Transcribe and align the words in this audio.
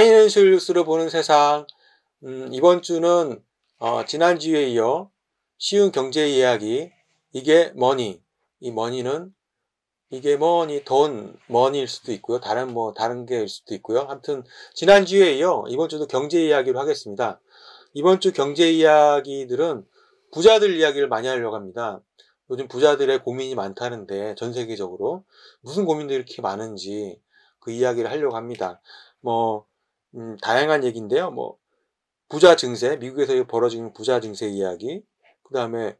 파이낸셜 0.00 0.52
뉴스를 0.52 0.86
보는 0.86 1.10
세상. 1.10 1.66
음, 2.24 2.48
이번 2.54 2.80
주는 2.80 3.44
어, 3.76 4.04
지난주에 4.06 4.70
이어 4.70 5.10
쉬운 5.58 5.92
경제 5.92 6.26
이야기 6.26 6.90
이게 7.32 7.70
머니. 7.74 8.22
이 8.60 8.70
머니는 8.70 9.34
이게 10.08 10.36
뭐니 10.38 10.84
돈 10.86 11.38
money일 11.48 11.86
수도 11.86 12.12
있고요. 12.12 12.40
다른 12.40 12.72
뭐 12.72 12.94
다른 12.94 13.26
게일 13.26 13.46
수도 13.46 13.74
있고요. 13.74 14.06
아무튼 14.08 14.42
지난주에 14.72 15.34
이어 15.34 15.66
이번 15.68 15.90
주도 15.90 16.06
경제 16.06 16.46
이야기로 16.46 16.80
하겠습니다. 16.80 17.38
이번 17.92 18.20
주 18.20 18.32
경제 18.32 18.72
이야기들은 18.72 19.86
부자들 20.32 20.76
이야기를 20.76 21.08
많이 21.08 21.28
하려고 21.28 21.56
합니다. 21.56 22.00
요즘 22.48 22.68
부자들의 22.68 23.22
고민이 23.22 23.54
많다는데 23.54 24.34
전 24.36 24.54
세계적으로 24.54 25.24
무슨 25.60 25.84
고민들이 25.84 26.16
이렇게 26.16 26.40
많은지 26.40 27.20
그 27.58 27.70
이야기를 27.70 28.10
하려고 28.10 28.34
합니다. 28.34 28.80
뭐 29.20 29.68
음, 30.14 30.36
다양한 30.42 30.84
얘기인데요. 30.84 31.30
뭐 31.30 31.56
부자 32.28 32.56
증세, 32.56 32.96
미국에서 32.96 33.44
벌어지는 33.46 33.92
부자 33.92 34.20
증세 34.20 34.48
이야기, 34.48 35.02
그 35.42 35.54
다음에 35.54 35.96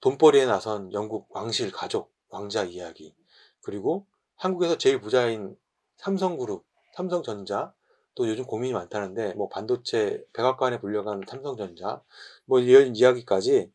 돈벌이에 0.00 0.46
나선 0.46 0.92
영국 0.92 1.28
왕실 1.30 1.70
가족 1.70 2.12
왕자 2.28 2.64
이야기, 2.64 3.14
그리고 3.62 4.06
한국에서 4.36 4.78
제일 4.78 5.00
부자인 5.00 5.56
삼성그룹, 5.98 6.64
삼성전자, 6.94 7.72
또 8.14 8.28
요즘 8.28 8.44
고민이 8.44 8.72
많다는데 8.72 9.34
뭐 9.34 9.48
반도체 9.48 10.24
백악관에 10.32 10.80
불려간 10.80 11.22
삼성전자, 11.28 12.02
뭐 12.46 12.58
이런 12.58 12.96
이야기까지 12.96 13.70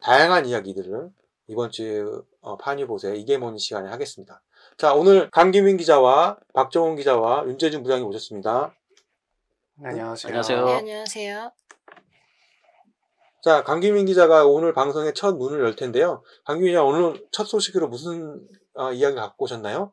다양한 0.00 0.46
이야기들을 0.46 1.10
이번 1.48 1.70
주 1.70 2.24
어, 2.40 2.56
파니보세 2.56 3.16
이게 3.16 3.38
뭔 3.38 3.56
시간에 3.56 3.88
하겠습니다. 3.88 4.42
자 4.76 4.94
오늘 4.94 5.30
강기민 5.30 5.76
기자와 5.76 6.38
박정훈 6.52 6.96
기자와 6.96 7.46
윤재준 7.46 7.82
부장님 7.82 8.06
오셨습니다. 8.08 8.74
안녕하세요. 9.84 10.30
안녕하세요. 10.30 10.64
네, 10.64 10.74
안녕하세요. 10.76 11.52
자 13.42 13.62
강기민 13.62 14.06
기자가 14.06 14.46
오늘 14.46 14.72
방송의 14.72 15.12
첫 15.14 15.36
문을 15.36 15.60
열 15.60 15.76
텐데요. 15.76 16.22
강기민 16.44 16.72
기자 16.72 16.82
오늘 16.82 17.22
첫 17.30 17.44
소식으로 17.44 17.88
무슨 17.88 18.40
어, 18.74 18.92
이야기 18.92 19.16
갖고 19.16 19.44
오셨나요? 19.44 19.92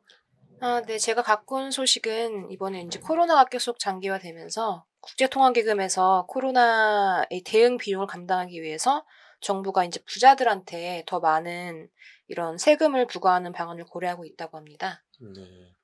아, 0.60 0.80
네, 0.86 0.96
제가 0.96 1.22
갖고 1.22 1.56
온 1.56 1.70
소식은 1.70 2.50
이번에 2.50 2.80
이제 2.80 2.98
코로나가 2.98 3.44
계속 3.44 3.78
장기화되면서 3.78 4.86
국제통화기금에서 5.00 6.24
코로나의 6.28 7.42
대응 7.44 7.76
비용을 7.76 8.06
감당하기 8.06 8.62
위해서 8.62 9.04
정부가 9.42 9.84
이제 9.84 10.00
부자들한테 10.06 11.04
더 11.06 11.20
많은 11.20 11.88
이런 12.28 12.56
세금을 12.56 13.06
부과하는 13.06 13.52
방안을 13.52 13.84
고려하고 13.84 14.24
있다고 14.24 14.56
합니다. 14.56 15.04
네. 15.20 15.74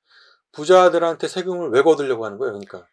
부자들한테 0.53 1.27
세금을 1.27 1.69
왜 1.69 1.83
거두려고 1.83 2.25
하는 2.25 2.39
거예요? 2.39 2.53
그러니까 2.53 2.87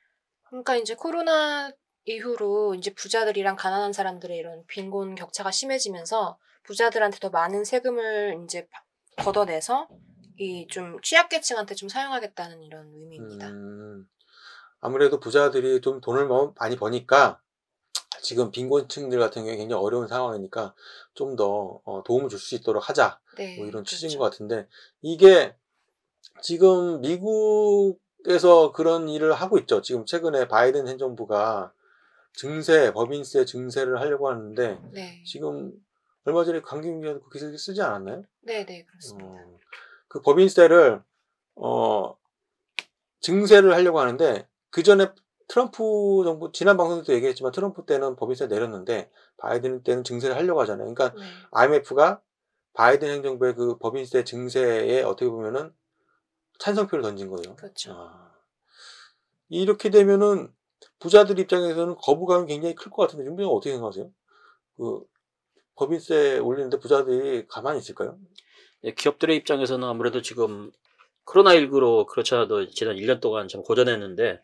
그러니까 0.50 0.77
이제 0.77 0.94
코로나 0.94 1.70
이후로 2.04 2.74
이제 2.74 2.92
부자들이랑 2.94 3.56
가난한 3.56 3.92
사람들의 3.92 4.36
이런 4.36 4.64
빈곤 4.66 5.14
격차가 5.14 5.50
심해지면서 5.50 6.38
부자들한테 6.64 7.18
더 7.18 7.28
많은 7.30 7.64
세금을 7.64 8.41
이제 8.44 8.66
바- 8.69 8.84
걷어내서 9.24 9.88
이 10.38 10.66
좀 10.70 11.00
취약계층한테 11.02 11.74
좀 11.74 11.88
사용하겠다는 11.88 12.62
이런 12.62 12.92
의미입니다. 12.94 13.48
음, 13.48 14.08
아무래도 14.80 15.19
부자들이 15.19 15.80
좀 15.80 16.00
돈을 16.00 16.26
뭐 16.26 16.54
많이 16.58 16.76
버니까 16.76 17.41
지금 18.22 18.50
빈곤층들 18.50 19.19
같은 19.19 19.42
경우에 19.42 19.56
굉장히 19.56 19.82
어려운 19.82 20.06
상황이니까 20.08 20.75
좀 21.14 21.34
더 21.37 21.81
도움을 22.06 22.28
줄 22.28 22.38
수 22.38 22.54
있도록 22.54 22.88
하자 22.88 23.20
네, 23.37 23.56
뭐 23.56 23.66
이런 23.66 23.84
취지인 23.84 24.10
그렇죠. 24.10 24.19
것 24.20 24.25
같은데 24.31 24.69
이게 25.03 25.54
지금 26.42 27.00
미국 27.00 27.98
에서 28.27 28.73
그런 28.73 29.09
일을 29.09 29.33
하고 29.33 29.59
있죠. 29.59 29.81
지금 29.81 30.05
최근에 30.05 30.49
바이든 30.49 30.89
행정부가 30.89 31.73
증세, 32.34 32.93
법인세 32.93 33.45
증세를 33.45 34.01
하려고 34.01 34.29
하는데 34.29 34.81
네, 34.93 35.23
지금 35.25 35.73
얼마 36.25 36.45
전에 36.45 36.61
기자도 36.61 37.21
그 37.21 37.31
기사를 37.31 37.56
쓰지 37.56 37.81
않았나요? 37.81 38.25
네, 38.41 38.67
네, 38.67 38.84
그렇습니다. 38.84 39.29
어, 39.29 39.59
그 40.09 40.21
법인세를 40.21 41.03
어 41.56 42.17
증세를 43.21 43.73
하려고 43.75 44.01
하는데 44.01 44.47
그 44.71 44.83
전에 44.83 45.09
트럼프 45.49 46.23
정부 46.25 46.53
지난 46.53 46.77
방송에도 46.77 47.12
얘기했지만 47.15 47.53
트럼프 47.53 47.85
때는 47.87 48.17
법인세 48.17 48.47
내렸는데 48.47 49.11
바이든 49.39 49.83
때는 49.83 50.05
증세를 50.05 50.37
하려고 50.37 50.61
하잖아요. 50.61 50.93
그러니까 50.93 51.19
네, 51.19 51.27
IMF가 51.53 52.21
바이든 52.75 53.09
행정부의 53.09 53.55
그 53.55 53.79
법인세 53.79 54.25
증세에 54.25 55.03
어떻게 55.03 55.29
보면은 55.31 55.73
찬성표를 56.58 57.02
던진 57.02 57.28
거예요. 57.28 57.56
그렇죠. 57.56 57.92
아, 57.92 58.32
이렇게 59.48 59.91
되면은 59.91 60.52
부자들 61.00 61.38
입장에서는 61.38 61.96
거부감이 61.96 62.46
굉장히 62.46 62.74
클 62.74 62.91
것 62.91 63.02
같은데 63.02 63.24
윤병 63.26 63.48
어떻게 63.48 63.72
생각하세요? 63.72 64.10
그 64.76 65.00
법인세 65.76 66.38
올리는데 66.38 66.78
부자들이 66.80 67.46
가만히 67.48 67.78
있을까요? 67.78 68.19
예, 68.84 68.92
기업들의 68.92 69.36
입장에서는 69.36 69.86
아무래도 69.86 70.22
지금 70.22 70.70
코로나19로 71.26 72.06
그렇지 72.06 72.34
않아도 72.34 72.69
지난 72.70 72.96
1년 72.96 73.20
동안 73.20 73.48
좀 73.48 73.62
고전했는데 73.62 74.40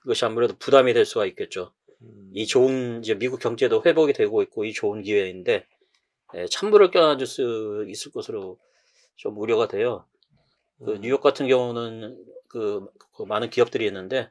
그것이 0.00 0.24
아무래도 0.24 0.54
부담이 0.58 0.94
될 0.94 1.04
수가 1.06 1.26
있겠죠. 1.26 1.72
음, 2.02 2.30
이 2.34 2.46
좋은 2.46 3.00
이제 3.02 3.14
미국 3.14 3.40
경제도 3.40 3.82
회복이 3.84 4.12
되고 4.12 4.42
있고 4.42 4.64
이 4.64 4.72
좋은 4.72 5.02
기회인데 5.02 5.66
예, 6.34 6.46
찬물을 6.46 6.90
껴안을 6.90 7.26
수 7.26 7.84
있을 7.88 8.12
것으로 8.12 8.58
좀 9.16 9.36
우려가 9.38 9.68
돼요. 9.68 10.06
그 10.84 10.92
음. 10.92 11.00
뉴욕 11.00 11.20
같은 11.20 11.46
경우는 11.46 12.24
그, 12.48 12.86
그 13.14 13.22
많은 13.22 13.50
기업들이 13.50 13.86
있는데 13.86 14.30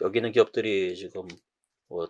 여기는 0.00 0.30
기업들이 0.32 0.94
지금 0.96 1.26
뭐 1.88 2.08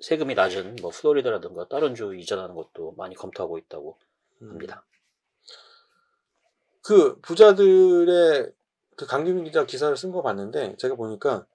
세금이 0.00 0.34
낮은 0.34 0.76
뭐 0.80 0.90
플로리다라든가 0.90 1.68
다른 1.68 1.94
주 1.94 2.14
이전하는 2.14 2.54
것도 2.54 2.94
많이 2.96 3.14
검토하고 3.14 3.58
있다고 3.58 3.98
음. 4.42 4.50
합니다. 4.50 4.84
그 6.82 7.18
부자들의 7.20 8.52
그 8.96 9.06
강규민 9.06 9.44
기자 9.44 9.64
기사를 9.64 9.96
쓴 9.96 10.10
거 10.10 10.22
봤는데 10.22 10.76
제가 10.76 10.94
보니까 10.94 11.46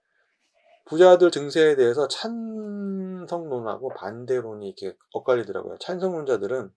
부자들 0.85 1.31
증세에 1.31 1.75
대해서 1.75 2.07
찬성론하고 2.07 3.89
반대론이 3.89 4.67
이렇게 4.67 4.95
엇갈리더라고요. 5.13 5.77
찬성론자들은 5.79 6.71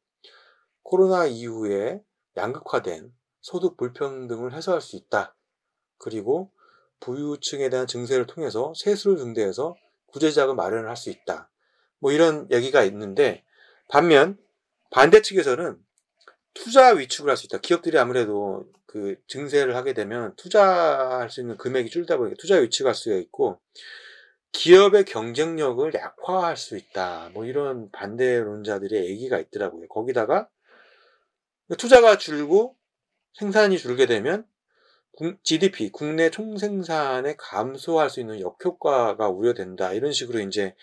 코로나 0.82 1.26
이후에 1.26 2.02
양극화된 2.36 3.12
소득 3.46 3.76
불평등을 3.76 4.54
해소할 4.54 4.80
수 4.80 4.96
있다. 4.96 5.36
그리고 5.98 6.50
부유층에 6.98 7.68
대한 7.68 7.86
증세를 7.86 8.26
통해서 8.26 8.72
세수를 8.74 9.18
증대해서 9.18 9.76
구제자금 10.06 10.56
마련을 10.56 10.88
할 10.88 10.96
수 10.96 11.10
있다. 11.10 11.48
뭐 12.00 12.10
이런 12.10 12.48
얘기가 12.50 12.82
있는데 12.82 13.44
반면 13.88 14.36
반대 14.90 15.22
측에서는 15.22 15.78
투자 16.54 16.88
위축을 16.88 17.30
할 17.30 17.36
수 17.36 17.46
있다. 17.46 17.58
기업들이 17.58 17.96
아무래도 17.98 18.68
그 18.84 19.14
증세를 19.28 19.76
하게 19.76 19.92
되면 19.92 20.34
투자할 20.34 21.30
수 21.30 21.40
있는 21.40 21.56
금액이 21.56 21.88
줄다 21.88 22.16
보니까 22.16 22.34
투자 22.40 22.56
위축할 22.56 22.96
수가 22.96 23.14
있고 23.14 23.60
기업의 24.50 25.04
경쟁력을 25.04 25.94
약화할 25.94 26.56
수 26.56 26.76
있다. 26.76 27.30
뭐 27.32 27.44
이런 27.44 27.92
반대론자들의 27.92 29.08
얘기가 29.08 29.38
있더라고요. 29.38 29.86
거기다가 29.86 30.48
투자가 31.78 32.18
줄고 32.18 32.76
생산이 33.38 33.78
줄게 33.78 34.06
되면 34.06 34.46
국- 35.12 35.42
GDP, 35.44 35.90
국내 35.90 36.30
총생산에 36.30 37.36
감소할 37.38 38.10
수 38.10 38.20
있는 38.20 38.40
역효과가 38.40 39.28
우려된다. 39.28 39.92
이런 39.92 40.12
식으로 40.12 40.40
이제 40.40 40.74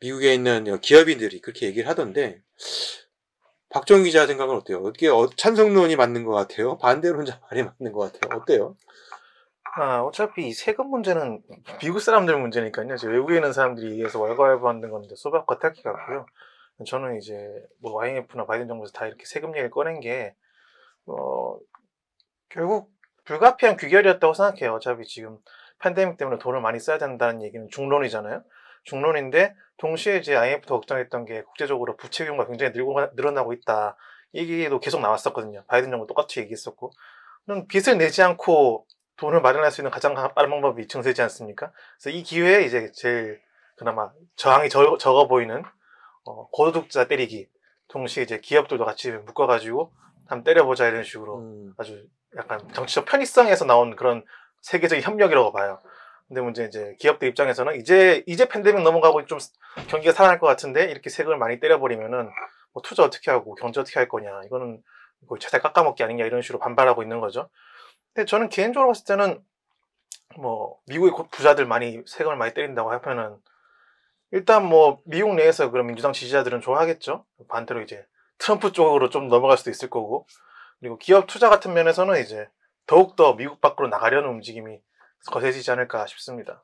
미국에 0.00 0.34
있는 0.34 0.80
기업인들이 0.80 1.40
그렇게 1.40 1.66
얘기를 1.66 1.88
하던데 1.88 2.42
박정 3.70 4.04
기자 4.04 4.26
생각은 4.26 4.54
어때요? 4.54 4.78
어떻게 4.78 5.08
어- 5.08 5.28
찬성론이 5.36 5.96
맞는 5.96 6.24
것 6.24 6.32
같아요? 6.32 6.78
반대론자 6.78 7.40
말이 7.50 7.64
맞는 7.64 7.92
것 7.92 8.12
같아요? 8.12 8.40
어때요? 8.40 8.76
아, 9.76 10.00
어차피 10.00 10.48
이 10.48 10.52
세금 10.52 10.88
문제는 10.90 11.42
미국 11.80 12.00
사람들 12.00 12.36
문제니까요. 12.38 12.96
외국에 13.04 13.36
있는 13.36 13.52
사람들이 13.52 13.90
얘기해서 13.92 14.20
왈가왈부하는 14.20 14.90
건데 14.90 15.14
소박과 15.16 15.58
딱히 15.58 15.82
같고요. 15.82 16.26
저는 16.86 17.18
이제 17.18 17.34
뭐 17.80 18.00
IMF나 18.02 18.46
바이든 18.46 18.68
정부에서 18.68 18.92
다 18.92 19.06
이렇게 19.06 19.24
세금 19.26 19.50
얘기를 19.50 19.70
꺼낸 19.70 20.00
게 20.00 20.34
어, 21.08 21.58
결국 22.48 22.90
불가피한 23.24 23.76
귀결이었다고 23.76 24.32
생각해요. 24.32 24.74
어차피 24.74 25.04
지금 25.04 25.38
팬데믹 25.80 26.16
때문에 26.16 26.38
돈을 26.38 26.60
많이 26.60 26.78
써야 26.78 26.98
된다는 26.98 27.42
얘기는 27.42 27.66
중론이잖아요. 27.70 28.42
중론인데 28.84 29.54
동시에 29.76 30.16
이제 30.16 30.34
IMF도 30.34 30.74
걱정했던 30.74 31.24
게 31.24 31.42
국제적으로 31.42 31.96
부채 31.96 32.24
규모가 32.24 32.46
굉장히 32.46 32.72
늘고, 32.72 32.94
늘어나고 33.14 33.52
있다. 33.52 33.96
이 34.32 34.40
얘기도 34.40 34.80
계속 34.80 35.00
나왔었거든요. 35.00 35.64
바이든 35.68 35.90
정부 35.90 36.06
똑같이 36.06 36.40
얘기했었고. 36.40 36.90
는 37.46 37.66
빚을 37.66 37.96
내지 37.96 38.22
않고 38.22 38.86
돈을 39.16 39.40
마련할 39.40 39.70
수 39.70 39.80
있는 39.80 39.90
가장 39.90 40.14
빠른 40.14 40.50
방법이 40.50 40.86
증세지 40.86 41.22
않습니까? 41.22 41.72
그래서 42.00 42.16
이 42.16 42.22
기회에 42.22 42.62
이제 42.62 42.90
제일 42.94 43.40
그나마 43.76 44.10
저항이 44.36 44.68
적, 44.68 44.98
적어 44.98 45.28
보이는 45.28 45.62
어, 46.24 46.48
고소득자 46.50 47.08
때리기 47.08 47.48
동시에 47.88 48.22
이제 48.22 48.38
기업들도 48.38 48.84
같이 48.84 49.10
묶어가지고 49.12 49.92
한번 50.28 50.44
때려보자 50.44 50.86
이런 50.86 51.02
식으로 51.02 51.38
음, 51.38 51.74
아주 51.78 52.06
약간 52.36 52.60
정치적 52.72 53.06
편의성에서 53.06 53.64
나온 53.64 53.96
그런 53.96 54.24
세계적인 54.60 55.02
협력이라고 55.02 55.52
봐요. 55.52 55.80
근데 56.28 56.42
문제 56.42 56.64
이제 56.66 56.94
기업들 57.00 57.26
입장에서는 57.28 57.76
이제 57.76 58.22
이제 58.26 58.46
팬데믹 58.48 58.82
넘어가고 58.82 59.24
좀 59.24 59.38
경기가 59.88 60.12
살아날 60.12 60.38
것 60.38 60.46
같은데 60.46 60.84
이렇게 60.90 61.08
세금을 61.08 61.38
많이 61.38 61.58
때려버리면은 61.58 62.28
뭐 62.72 62.82
투자 62.82 63.02
어떻게 63.02 63.30
하고 63.30 63.54
경제 63.54 63.80
어떻게 63.80 63.98
할 63.98 64.08
거냐 64.08 64.42
이거는 64.44 64.82
뭐 65.26 65.38
최대 65.38 65.58
깎아먹기 65.58 66.02
아니냐 66.04 66.26
이런 66.26 66.42
식으로 66.42 66.58
반발하고 66.58 67.02
있는 67.02 67.20
거죠. 67.20 67.48
근데 68.12 68.26
저는 68.26 68.50
개인적으로 68.50 68.90
봤을 68.90 69.06
때는 69.06 69.42
뭐 70.36 70.78
미국의 70.86 71.12
고- 71.12 71.28
부자들 71.28 71.64
많이 71.64 72.02
세금을 72.06 72.36
많이 72.36 72.52
때린다고 72.52 72.92
하면은 72.92 73.36
일단 74.30 74.66
뭐 74.66 75.00
미국 75.06 75.34
내에서 75.34 75.70
그럼 75.70 75.86
민주당 75.86 76.12
지지자들은 76.12 76.60
좋아하겠죠. 76.60 77.24
반대로 77.48 77.80
이제 77.80 78.04
트럼프 78.38 78.72
쪽으로 78.72 79.10
좀 79.10 79.28
넘어갈 79.28 79.58
수도 79.58 79.70
있을 79.70 79.90
거고 79.90 80.26
그리고 80.80 80.98
기업 80.98 81.26
투자 81.26 81.48
같은 81.48 81.74
면에서는 81.74 82.20
이제 82.22 82.48
더욱더 82.86 83.34
미국 83.34 83.60
밖으로 83.60 83.88
나가려는 83.88 84.28
움직임이 84.30 84.80
거세지지 85.30 85.70
않을까 85.72 86.06
싶습니다. 86.06 86.62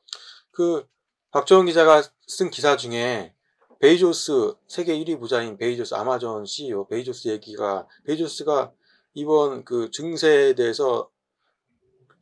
그 0.52 0.86
박정훈 1.32 1.66
기자가 1.66 2.02
쓴 2.26 2.50
기사 2.50 2.76
중에 2.76 3.34
베이조스 3.80 4.54
세계 4.68 4.94
1위 4.96 5.18
부자인 5.18 5.58
베이조스 5.58 5.94
아마존 5.94 6.46
CEO 6.46 6.86
베이조스 6.86 7.28
얘기가 7.28 7.86
베이조스가 8.06 8.72
이번 9.14 9.64
그 9.64 9.90
증세에 9.90 10.54
대해서 10.54 11.10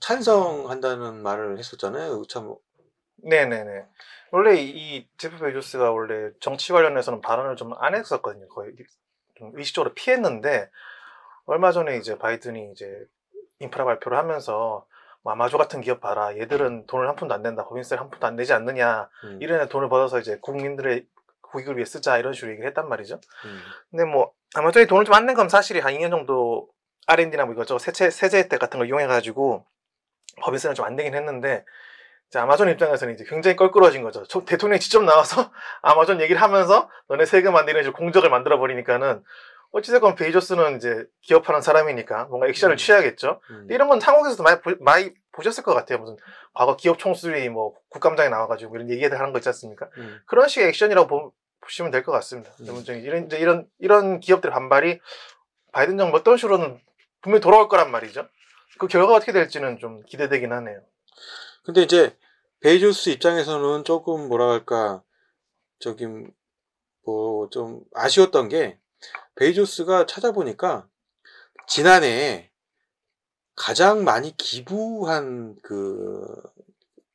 찬성한다는 0.00 1.22
말을 1.22 1.58
했었잖아요. 1.58 2.25
참 2.28 2.55
네네네. 3.19 3.84
원래 4.32 4.56
이- 4.60 4.70
이 4.96 5.08
제프 5.19 5.38
베조스가 5.38 5.93
원래 5.93 6.31
정치 6.40 6.72
관련해서는 6.72 7.20
발언을 7.20 7.56
좀 7.56 7.72
안 7.78 7.94
했었거든요. 7.94 8.48
거의 8.48 8.75
좀 9.37 9.52
의식적으로 9.55 9.94
피했는데 9.94 10.70
얼마 11.46 11.73
전에 11.73 11.96
이제 11.96 12.19
바이든이 12.19 12.70
이제 12.73 12.87
인프라 13.58 13.84
발표를 13.84 14.17
하면서 14.19 14.87
뭐 15.23 15.32
아마존 15.32 15.58
같은 15.58 15.81
기업 15.81 16.00
봐라. 16.00 16.37
얘들은 16.37 16.87
돈을 16.87 17.08
한 17.08 17.14
푼도 17.17 17.32
안 17.34 17.43
낸다. 17.43 17.67
법인세 17.69 17.94
한 17.96 18.11
푼도 18.11 18.26
안 18.26 18.37
내지 18.37 18.52
않느냐. 18.52 19.08
음, 19.25 19.38
이런 19.40 19.69
돈을 19.69 19.88
벌어서 19.88 20.19
이제 20.19 20.38
국민들의 20.40 21.06
국익을 21.43 21.76
위해 21.76 21.84
쓰자 21.84 22.19
이런 22.19 22.32
식으로 22.32 22.52
얘기를 22.52 22.69
했단 22.69 22.88
말이죠. 22.88 23.20
음, 23.44 23.61
근데 23.90 24.05
뭐 24.05 24.32
아마존이 24.55 24.87
돈을 24.87 25.05
좀 25.05 25.14
안 25.14 25.26
낸 25.26 25.37
건 25.37 25.49
사실이 25.49 25.81
한 25.81 25.94
2년 25.94 26.11
정도 26.11 26.69
R&D나 27.06 27.44
뭐 27.44 27.55
이것저것 27.55 27.79
세제, 27.79 28.11
세제 28.11 28.38
혜택 28.38 28.58
같은 28.58 28.79
걸 28.79 28.88
이용해 28.88 29.06
가지고 29.06 29.64
법인세는 30.40 30.75
좀 30.75 30.87
안 30.87 30.96
되긴 30.96 31.14
했는데 31.14 31.64
아마존 32.40 32.69
입장에서는 32.70 33.14
이제 33.14 33.25
굉장히 33.29 33.56
껄끄러워진 33.56 34.02
거죠. 34.02 34.25
저- 34.25 34.44
대통령이 34.44 34.81
직접 34.81 35.02
나와서 35.05 35.50
아마존 35.82 36.20
얘기를 36.20 36.40
하면서 36.40 36.88
너네 37.08 37.25
세금 37.26 37.55
안 37.56 37.67
내는 37.67 37.93
공적을 37.93 38.31
만들어 38.31 38.58
버리니까는 38.58 39.23
어찌됐건 39.73 40.17
베이조스는 40.17 40.76
이제 40.76 41.06
기업하는 41.23 41.62
사람이니까 41.62 42.25
뭔가 42.26 42.46
액션을 42.49 42.75
음. 42.75 42.76
취해야겠죠. 42.76 43.40
음. 43.50 43.67
이런 43.70 43.88
건 43.88 44.02
한국에서도 44.02 44.43
많이, 44.43 44.61
보, 44.61 44.75
많이 44.81 45.12
보셨을 45.32 45.64
것 45.64 45.73
같아요. 45.73 45.99
무슨 45.99 46.17
과거 46.52 46.76
기업 46.76 46.99
총수들이 46.99 47.49
뭐 47.49 47.75
국감장에 47.88 48.29
나와가지고 48.29 48.76
이런 48.76 48.90
얘기들 48.90 49.19
하는 49.19 49.32
거 49.32 49.38
있지 49.38 49.49
않습니까? 49.49 49.88
음. 49.96 50.20
그런 50.26 50.49
식의 50.49 50.69
액션이라고 50.69 51.06
보, 51.06 51.32
시면 51.69 51.90
될 51.90 52.02
것 52.02 52.12
같습니다. 52.12 52.50
음. 52.61 52.82
이런 53.02 53.31
이런 53.31 53.67
이런 53.79 54.20
기업들의 54.20 54.52
반발이 54.52 55.00
바이든 55.73 55.96
정부 55.96 56.19
어떤 56.19 56.37
식으로는 56.37 56.79
분명히 57.23 57.40
돌아올 57.40 57.69
거란 57.69 57.90
말이죠. 57.90 58.29
그 58.79 58.88
결과가 58.88 59.14
어떻게 59.14 59.32
될지는 59.32 59.79
좀 59.79 60.02
기대되긴 60.02 60.52
하네요. 60.52 60.81
근데 61.64 61.81
이제 61.82 62.14
베이조스 62.62 63.11
입장에서는 63.11 63.85
조금 63.85 64.29
뭐라 64.29 64.50
할까 64.50 65.03
저기 65.79 66.06
뭐 66.06 66.32
좀 67.53 67.85
아쉬웠던 67.94 68.49
게 68.49 68.79
베이조스가 69.37 70.06
찾아보니까 70.06 70.88
지난해 71.69 72.50
가장 73.55 74.05
많이 74.05 74.37
기부한 74.37 75.56
그, 75.62 76.26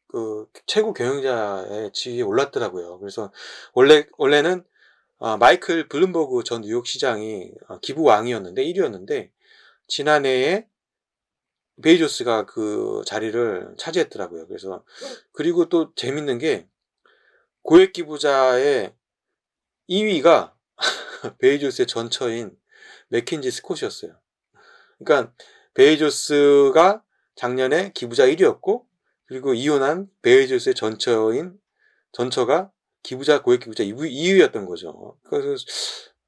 그 0.08 0.48
최고 0.66 0.94
경영자의 0.94 1.92
지위에 1.94 2.22
올랐더라고요. 2.22 3.00
그래서 3.00 3.32
원래 3.74 4.06
원래는 4.18 4.64
아, 5.20 5.36
마이클 5.38 5.88
블룸버그 5.88 6.44
전 6.44 6.62
뉴욕시장이 6.62 7.52
아, 7.68 7.80
기부 7.82 8.04
왕이었는데 8.04 8.64
1위였는데 8.64 9.32
지난해에 9.88 10.68
베이조스가 11.82 12.46
그 12.46 13.02
자리를 13.06 13.76
차지했더라고요. 13.78 14.48
그래서 14.48 14.84
그리고 15.32 15.70
또 15.70 15.94
재밌는 15.96 16.40
게 16.40 16.68
고액 17.62 17.94
기부자의 17.94 18.96
2위가 19.90 20.54
베이조스의 21.40 21.88
전처인 21.88 22.58
맥킨지 23.10 23.52
스콧이었어요. 23.52 24.18
그러니까 25.00 25.34
베이조스가 25.74 27.04
작년에 27.36 27.92
기부자 27.94 28.26
1위였고 28.26 28.86
그리고 29.26 29.54
이혼한 29.54 30.10
베이조스의 30.22 30.76
전처인 30.76 31.60
전처가 32.12 32.72
기부자 33.04 33.42
고액 33.44 33.62
기부자 33.62 33.84
2위였던 33.84 34.68
거죠. 34.68 35.18
그래서 35.24 35.64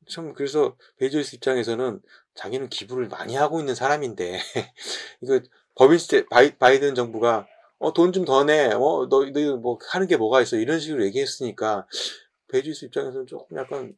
참 0.10 0.34
그래서 0.34 0.78
베이조스 0.98 1.36
입장에서는 1.36 2.01
자기는 2.35 2.69
기부를 2.69 3.07
많이 3.07 3.35
하고 3.35 3.59
있는 3.59 3.75
사람인데 3.75 4.39
이거 5.21 5.39
법인세 5.75 6.25
바이, 6.27 6.55
바이든 6.57 6.95
정부가 6.95 7.47
어, 7.79 7.93
돈 7.93 8.11
좀 8.11 8.25
더 8.25 8.43
내. 8.43 8.67
어, 8.73 9.07
너, 9.09 9.25
너, 9.31 9.55
뭐, 9.57 9.77
하는 9.89 10.05
게 10.07 10.17
뭐가 10.17 10.41
있어. 10.41 10.57
이런 10.57 10.81
식으로 10.81 11.05
얘기했으니까, 11.05 11.87
베이조스 12.51 12.83
입장에서는 12.87 13.25
조금 13.25 13.57
약간, 13.57 13.95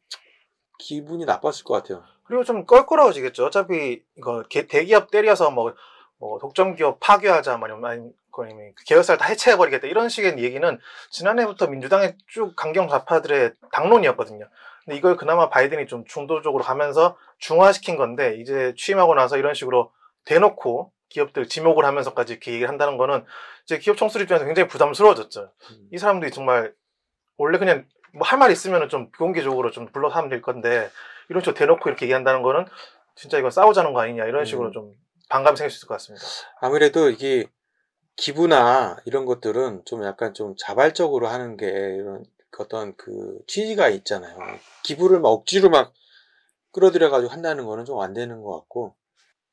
기분이 0.78 1.24
나빴을 1.24 1.64
것 1.64 1.74
같아요. 1.74 2.04
그리고 2.24 2.44
좀 2.44 2.64
껄끄러워지겠죠. 2.64 3.44
어차피 3.46 4.02
이거 4.16 4.44
개- 4.48 4.68
대기업 4.68 5.10
때려서 5.10 5.50
뭐, 5.50 5.74
뭐 6.18 6.38
독점 6.38 6.76
기업 6.76 6.98
파괴하자 7.00 7.56
뭐 7.56 7.68
아니면 7.68 7.90
아니면 7.90 8.12
아니면 8.38 8.72
그 8.76 8.84
계열사를 8.84 9.18
다 9.18 9.26
해체해버리겠다 9.26 9.88
이런 9.88 10.08
식의 10.08 10.38
얘기는 10.38 10.78
지난해부터 11.10 11.66
민주당의 11.66 12.16
쭉 12.28 12.54
강경 12.56 12.88
좌파들의 12.88 13.54
당론이었거든요. 13.72 14.48
근데 14.84 14.96
이걸 14.96 15.16
그나마 15.16 15.48
바이든이 15.48 15.86
좀 15.86 16.04
중도적으로 16.04 16.64
가면서 16.64 17.16
중화시킨 17.38 17.96
건데 17.96 18.36
이제 18.40 18.74
취임하고 18.76 19.14
나서 19.14 19.36
이런 19.36 19.54
식으로 19.54 19.92
대놓고 20.24 20.92
기업들 21.08 21.46
지목을 21.48 21.84
하면서까지 21.84 22.32
이렇게 22.32 22.52
얘기를 22.52 22.68
한다는 22.68 22.96
거는 22.96 23.24
이제 23.64 23.78
기업 23.78 23.96
총수들 23.96 24.22
입장에서 24.22 24.44
굉장히 24.46 24.68
부담스러워졌죠. 24.68 25.52
음. 25.70 25.88
이 25.92 25.98
사람들이 25.98 26.30
정말 26.30 26.72
원래 27.36 27.58
그냥 27.58 27.86
뭐 28.14 28.26
할 28.26 28.38
말 28.38 28.50
있으면은 28.50 28.88
좀 28.88 29.10
비공개적으로 29.10 29.70
좀 29.70 29.86
불러서 29.92 30.16
하면 30.16 30.30
될 30.30 30.42
건데 30.42 30.90
이런 31.28 31.42
식으로 31.42 31.54
대놓고 31.54 31.88
이렇게 31.88 32.06
얘기한다는 32.06 32.42
거는 32.42 32.66
진짜 33.14 33.38
이건 33.38 33.50
싸우자는 33.50 33.92
거 33.92 34.00
아니냐 34.00 34.24
이런 34.24 34.44
식으로 34.44 34.68
음. 34.68 34.72
좀 34.72 34.92
반감이 35.28 35.56
생길 35.56 35.70
수 35.70 35.78
있을 35.78 35.88
것 35.88 35.94
같습니다. 35.94 36.24
아무래도 36.60 37.08
이게, 37.08 37.46
기부나 38.16 38.98
이런 39.06 39.24
것들은 39.24 39.82
좀 39.86 40.04
약간 40.04 40.34
좀 40.34 40.54
자발적으로 40.58 41.28
하는 41.28 41.56
게, 41.56 41.66
이런 41.66 42.22
어떤 42.58 42.96
그 42.96 43.38
취지가 43.46 43.88
있잖아요. 43.88 44.38
기부를 44.82 45.20
막 45.20 45.28
억지로 45.30 45.70
막 45.70 45.92
끌어들여가지고 46.72 47.32
한다는 47.32 47.64
거는 47.66 47.84
좀 47.84 48.00
안 48.00 48.12
되는 48.14 48.42
것 48.42 48.58
같고. 48.60 48.96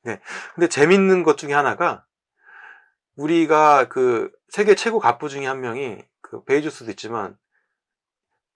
네. 0.02 0.20
근데 0.54 0.68
재밌는 0.68 1.22
것 1.22 1.36
중에 1.36 1.52
하나가, 1.52 2.06
우리가 3.16 3.88
그 3.88 4.30
세계 4.48 4.74
최고 4.74 4.98
갑부 4.98 5.28
중에 5.28 5.46
한 5.46 5.60
명이 5.60 6.02
그 6.22 6.44
베이조스도 6.44 6.90
있지만 6.92 7.36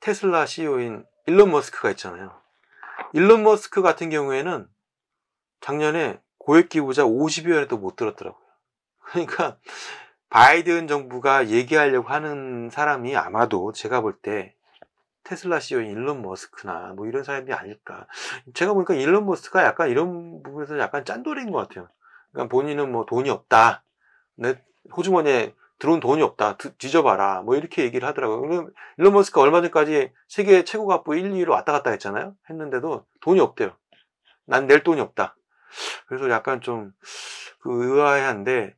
테슬라 0.00 0.46
CEO인 0.46 1.04
일론 1.26 1.50
머스크가 1.50 1.90
있잖아요. 1.90 2.40
일론 3.12 3.42
머스크 3.42 3.82
같은 3.82 4.10
경우에는 4.10 4.68
작년에 5.60 6.20
고액 6.38 6.68
기부자 6.68 7.04
50여원에도 7.04 7.78
못 7.78 7.96
들었더라고요. 7.96 8.44
그러니까 9.06 9.58
바이든 10.30 10.88
정부가 10.88 11.48
얘기하려고 11.48 12.08
하는 12.08 12.68
사람이 12.70 13.16
아마도 13.16 13.72
제가 13.72 14.00
볼 14.00 14.20
때 14.20 14.54
테슬라 15.24 15.58
CEO인 15.60 15.90
일론 15.90 16.20
머스크나 16.22 16.92
뭐 16.96 17.06
이런 17.06 17.24
사람이 17.24 17.50
아닐까. 17.52 18.06
제가 18.52 18.74
보니까 18.74 18.92
일론 18.94 19.24
머스크가 19.24 19.64
약간 19.64 19.88
이런 19.88 20.42
부분에서 20.42 20.78
약간 20.78 21.04
짠돌인 21.06 21.50
것 21.50 21.66
같아요. 21.66 21.88
그러니까 22.32 22.50
본인은 22.50 22.92
뭐 22.92 23.06
돈이 23.06 23.30
없다. 23.30 23.84
내 24.36 24.62
호주머니에 24.94 25.54
들어온 25.78 26.00
돈이 26.00 26.20
없다. 26.22 26.58
드- 26.58 26.76
뒤져봐라. 26.76 27.40
뭐 27.42 27.56
이렇게 27.56 27.84
얘기를 27.84 28.06
하더라고요. 28.06 28.68
일론 28.98 29.12
머스크가 29.14 29.40
얼마 29.40 29.62
전까지 29.62 30.12
세계 30.28 30.62
최고 30.64 30.86
갑부 30.86 31.16
1, 31.16 31.30
2위로 31.32 31.50
왔다 31.50 31.72
갔다 31.72 31.90
했잖아요. 31.90 32.34
했는데도 32.50 33.06
돈이 33.22 33.40
없대요. 33.40 33.74
난 34.44 34.66
낼 34.66 34.82
돈이 34.82 35.00
없다. 35.00 35.36
그래서 36.06 36.28
약간 36.28 36.60
좀, 36.60 36.92
그 37.60 37.70
의아해한데, 37.96 38.76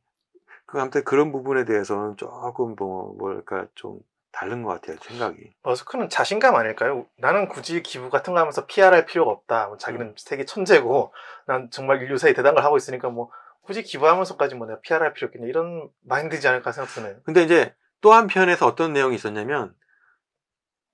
그, 0.67 0.79
아무튼 0.79 1.03
그런 1.03 1.31
부분에 1.31 1.65
대해서는 1.65 2.17
조금 2.17 2.75
뭐, 2.75 3.15
뭘까, 3.17 3.65
좀 3.73 3.99
다른 4.31 4.61
것 4.61 4.69
같아요, 4.69 4.97
생각이. 5.01 5.53
머스크는 5.63 6.09
자신감 6.09 6.55
아닐까요? 6.55 7.07
나는 7.17 7.47
굳이 7.47 7.81
기부 7.81 8.09
같은 8.09 8.33
거 8.33 8.39
하면서 8.39 8.67
PR할 8.67 9.05
필요가 9.05 9.31
없다. 9.31 9.67
뭐 9.67 9.77
자기는 9.77 10.05
음. 10.05 10.13
세계 10.17 10.45
천재고 10.45 11.11
난 11.47 11.69
정말 11.71 12.03
인류 12.03 12.17
사이에 12.17 12.33
대단한 12.33 12.55
걸 12.55 12.63
하고 12.63 12.77
있으니까 12.77 13.09
뭐 13.09 13.31
굳이 13.61 13.81
기부하면서까지 13.81 14.55
뭐 14.55 14.67
내가 14.67 14.79
PR할 14.81 15.13
필요 15.13 15.27
있겠냐 15.27 15.47
이런 15.47 15.89
마인드지 16.03 16.47
않을까 16.47 16.71
생각드네요. 16.71 17.15
근데 17.23 17.41
이제 17.41 17.73
또 18.01 18.13
한편에서 18.13 18.67
어떤 18.67 18.93
내용이 18.93 19.15
있었냐면, 19.15 19.73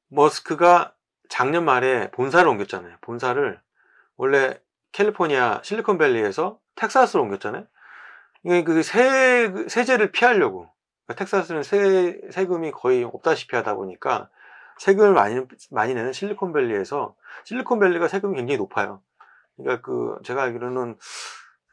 머스크가 0.08 0.96
작년 1.28 1.66
말에 1.66 2.12
본사를 2.12 2.48
옮겼잖아요. 2.48 2.98
본사를 3.02 3.60
원래 4.16 4.60
캘리포니아 4.94 5.62
실리콘밸리에서 5.64 6.60
텍사스로 6.76 7.24
옮겼잖아요. 7.24 7.66
그 8.44 8.84
세, 8.84 9.52
세제를 9.68 10.12
피하려고. 10.12 10.70
그러니까 11.06 11.26
텍사스는 11.26 11.64
세, 11.64 12.20
세금이 12.32 12.72
거의 12.72 13.04
없다시피 13.04 13.56
하다 13.56 13.76
보니까 13.76 14.30
세금을 14.80 15.14
많이, 15.14 15.42
많이 15.72 15.94
내는 15.94 16.14
실리콘밸리에서 16.14 17.16
실리콘밸리가 17.46 18.08
세금이 18.08 18.36
굉장히 18.36 18.58
높아요. 18.58 19.02
그러니까 19.58 19.82
그, 19.82 20.18
제가 20.24 20.44
알기로는 20.44 20.98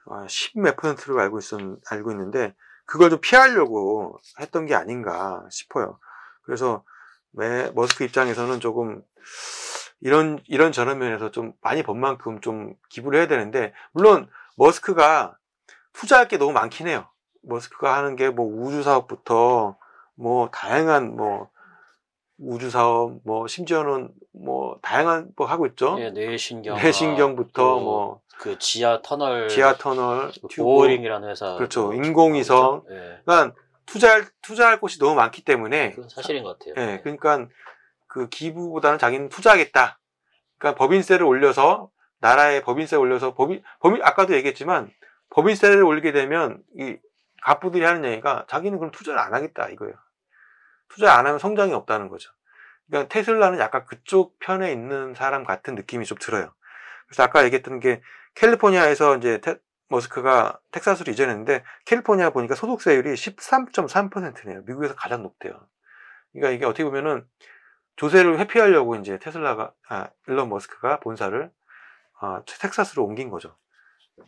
10몇 0.07 0.77
퍼센트로 0.77 1.21
알고 1.21 1.39
있었, 1.39 1.61
알고 1.91 2.11
있는데 2.13 2.55
그걸 2.85 3.11
좀 3.11 3.21
피하려고 3.21 4.19
했던 4.41 4.67
게 4.67 4.75
아닌가 4.75 5.47
싶어요. 5.51 5.99
그래서 6.43 6.85
매, 7.31 7.71
머스크 7.75 8.05
입장에서는 8.05 8.61
조금 8.61 9.03
이런, 10.01 10.41
이런 10.47 10.73
저런 10.73 10.99
면에서 10.99 11.31
좀 11.31 11.53
많이 11.61 11.83
번 11.83 12.01
만큼 12.01 12.41
좀 12.41 12.75
기부를 12.89 13.21
해야 13.21 13.29
되는데, 13.29 13.73
물론 13.93 14.29
머스크가 14.57 15.37
투자할 15.93 16.29
게 16.29 16.37
너무 16.39 16.53
많긴 16.53 16.89
해요. 16.89 17.07
머스크가 17.43 17.97
하는 17.97 18.17
게 18.17 18.29
뭐 18.31 18.47
우주 18.47 18.83
사업부터 18.83 19.77
뭐 20.15 20.51
다양한 20.51 21.17
뭐 21.17 21.49
우주 22.39 22.71
사업 22.71 23.19
뭐 23.25 23.47
심지어는 23.47 24.11
뭐 24.33 24.79
다양한 24.83 25.31
뭐 25.37 25.47
하고 25.47 25.67
있죠. 25.67 25.97
예, 25.99 26.11
뇌신경, 26.11 26.77
뇌신경부터 26.77 27.63
또뭐그 27.63 28.59
지하 28.59 29.01
터널, 29.03 29.49
지하 29.49 29.77
터널, 29.77 30.33
그 30.51 30.63
보어링이라는 30.63 31.29
회사, 31.29 31.55
그렇죠. 31.57 31.87
뭐 31.87 31.95
인공위성. 31.95 32.85
예, 32.91 33.21
그러니까 33.25 33.55
투자할 33.87 34.25
투자할 34.43 34.81
곳이 34.81 34.99
너무 34.99 35.15
많기 35.15 35.45
때문에 35.45 35.93
그건 35.93 36.09
사실인 36.09 36.45
것 36.45 36.59
같아요. 36.59 36.75
예, 36.79 37.01
그러니까 37.03 37.47
그 38.07 38.29
기부보다는 38.29 38.99
자기는 38.99 39.29
투자하겠다. 39.29 39.99
그러니까 40.59 40.79
법인세를 40.79 41.27
올려서 41.27 41.91
나라의 42.21 42.63
법인세 42.63 42.97
올려서 42.97 43.35
법인 43.35 43.63
법인 43.81 44.03
아까도 44.03 44.35
얘기했지만 44.35 44.91
법인세를 45.31 45.83
올리게 45.83 46.13
되면 46.13 46.63
이 46.77 46.99
갑부들이 47.43 47.85
하는 47.85 48.05
얘기가 48.05 48.47
자기는 48.49 48.79
그럼 48.79 48.91
투자를 48.91 49.19
안 49.19 49.35
하겠다 49.35 49.69
이거예요. 49.69 49.95
투자 50.89 51.15
안 51.15 51.27
하면 51.27 51.39
성장이 51.39 51.73
없다는 51.73 52.09
거죠. 52.09 52.31
그러니까 52.89 53.09
테슬라는 53.09 53.59
약간 53.59 53.85
그쪽 53.87 54.39
편에 54.41 54.73
있는 54.73 55.15
사람 55.15 55.45
같은 55.45 55.75
느낌이 55.75 56.05
좀 56.05 56.19
들어요. 56.19 56.53
그래서 57.07 57.23
아까 57.23 57.45
얘기했던 57.45 57.81
게 57.81 58.03
캘리포니아에서 58.35 59.17
이제 59.17 59.41
테, 59.41 59.57
머스크가 59.89 60.61
텍사스로 60.71 61.11
이전했는데 61.13 61.65
캘리포니아 61.85 62.31
보니까 62.31 62.55
소득세율이 62.55 63.15
13.3%네요. 63.15 64.63
미국에서 64.67 64.95
가장 64.95 65.23
높대요. 65.23 65.69
그러니까 66.33 66.55
이게 66.55 66.65
어떻게 66.65 66.85
보면은 66.85 67.27
조세를 67.97 68.39
회피하려고 68.39 68.97
이제 68.97 69.19
테슬라가 69.19 69.73
아, 69.89 70.09
일론 70.27 70.49
머스크가 70.49 71.01
본사를 71.01 71.51
아, 72.21 72.43
텍사스로 72.47 73.05
옮긴 73.05 73.31
거죠. 73.31 73.57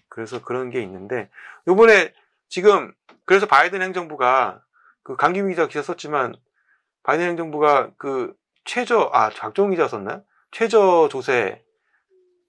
그래서 0.09 0.43
그런 0.43 0.71
게 0.71 0.83
있는데 0.83 1.29
요번에 1.67 2.13
지금 2.49 2.93
그래서 3.25 3.47
바이든 3.47 3.83
행정부가 3.83 4.63
그 5.03 5.17
강기민 5.17 5.51
기자 5.51 5.67
기사 5.67 5.83
썼지만 5.83 6.35
바이든 7.03 7.27
행정부가 7.31 7.91
그 7.97 8.35
최저 8.65 9.11
아 9.13 9.31
박종 9.31 9.71
기자 9.71 9.89
썼나요? 9.89 10.23
최저 10.51 11.09
조세 11.11 11.65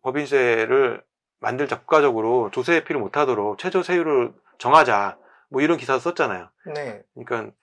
법인세를 0.01 1.03
만들자 1.39 1.79
국가적으로 1.79 2.51
조세 2.51 2.73
회피를 2.75 2.99
못하도록 3.01 3.57
최저 3.57 3.81
세율을 3.83 4.33
정하자 4.57 5.17
뭐 5.49 5.61
이런 5.61 5.77
기사 5.77 5.97
썼잖아요. 5.99 6.49
네. 6.73 7.03
그러니까 7.13 7.53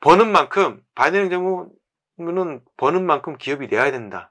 버는 0.00 0.30
만큼 0.32 0.82
바이든 0.94 1.24
행정부는 1.24 2.62
버는 2.76 3.04
만큼 3.04 3.36
기업이 3.36 3.68
내야 3.68 3.90
된다. 3.90 4.30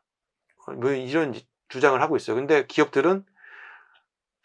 뭐 0.76 0.92
이런 0.92 1.34
주장을 1.70 2.00
하고 2.02 2.16
있어요. 2.16 2.36
근데 2.36 2.66
기업들은 2.66 3.26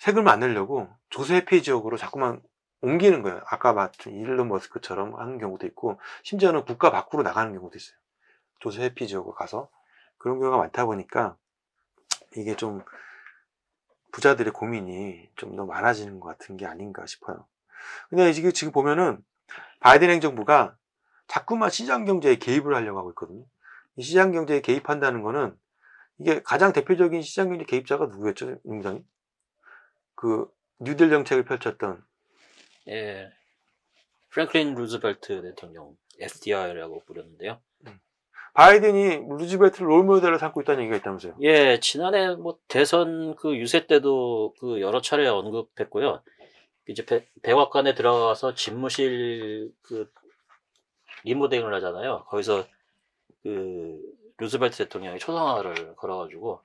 세금을 0.05 0.31
안 0.31 0.41
내려고 0.41 0.95
조세 1.09 1.37
회피 1.37 1.63
지역으로 1.63 1.97
자꾸만 1.97 2.43
옮기는 2.83 3.23
거예요. 3.23 3.41
아까 3.47 3.73
말했던 3.73 4.13
일론 4.13 4.49
머스크처럼 4.49 5.19
하는 5.19 5.39
경우도 5.39 5.67
있고 5.69 5.99
심지어는 6.25 6.67
국가 6.67 6.91
밖으로 6.91 7.23
나가는 7.23 7.51
경우도 7.55 7.79
있어요. 7.79 7.97
조세 8.61 8.83
회피 8.85 9.09
지역으로 9.09 9.35
가서 9.35 9.71
그런 10.19 10.39
경우가 10.41 10.59
많다 10.59 10.85
보니까 10.85 11.39
이게 12.37 12.55
좀 12.55 12.85
부자들의 14.13 14.53
고민이 14.53 15.31
좀 15.37 15.57
더 15.57 15.65
많아지는 15.65 16.21
것 16.21 16.29
같은 16.29 16.59
게 16.59 16.67
아닌가 16.67 17.07
싶어요. 17.07 17.47
근데 18.11 18.31
지금 18.35 18.53
지금 18.53 18.75
보면은 18.75 19.25
바이든 19.81 20.11
행정부가 20.11 20.77
자꾸만 21.29 21.71
시장 21.71 22.05
경제에 22.05 22.37
개입을 22.37 22.75
하려고 22.75 22.99
하고 22.99 23.09
있거든요. 23.13 23.47
이 23.97 24.03
시장 24.03 24.33
경제에 24.33 24.61
개입한다는 24.61 25.23
거는 25.23 25.57
이게 26.19 26.43
가장 26.43 26.75
대표적인 26.75 27.23
시장 27.23 27.49
경제 27.49 27.65
개입자가 27.65 28.05
누구였죠, 28.07 28.59
농장이? 28.65 29.03
그 30.25 30.51
뉴딜 30.79 31.11
정책을 31.11 31.45
펼쳤던 31.45 32.03
예. 32.89 33.31
프랭클린 34.31 34.75
루즈벨트 34.75 35.43
대통령 35.43 35.99
FDR이라고 36.19 37.03
부르는데요. 37.05 37.61
바이든이 38.55 39.27
루즈벨트를 39.39 39.87
롤모델로 39.87 40.39
삼고 40.39 40.63
있다는 40.63 40.85
얘기가 40.85 40.97
있다면서요. 40.97 41.37
예, 41.43 41.79
지난해 41.81 42.35
뭐 42.37 42.59
대선 42.69 43.37
그 43.37 43.55
유세 43.59 43.87
때도 43.87 44.55
그 44.59 44.81
여러 44.81 45.03
차례 45.03 45.27
언급했고요. 45.27 46.23
이제 46.89 47.05
백, 47.05 47.29
백악관에 47.43 47.95
들어가서 47.95 48.55
집무실 48.55 49.75
그 49.83 50.11
리모델링을 51.25 51.75
하잖아요. 51.75 52.25
거기서 52.29 52.65
그 53.43 54.01
루즈벨트 54.39 54.79
대통령이 54.79 55.19
초상화를 55.19 55.97
걸어가지고 55.97 56.63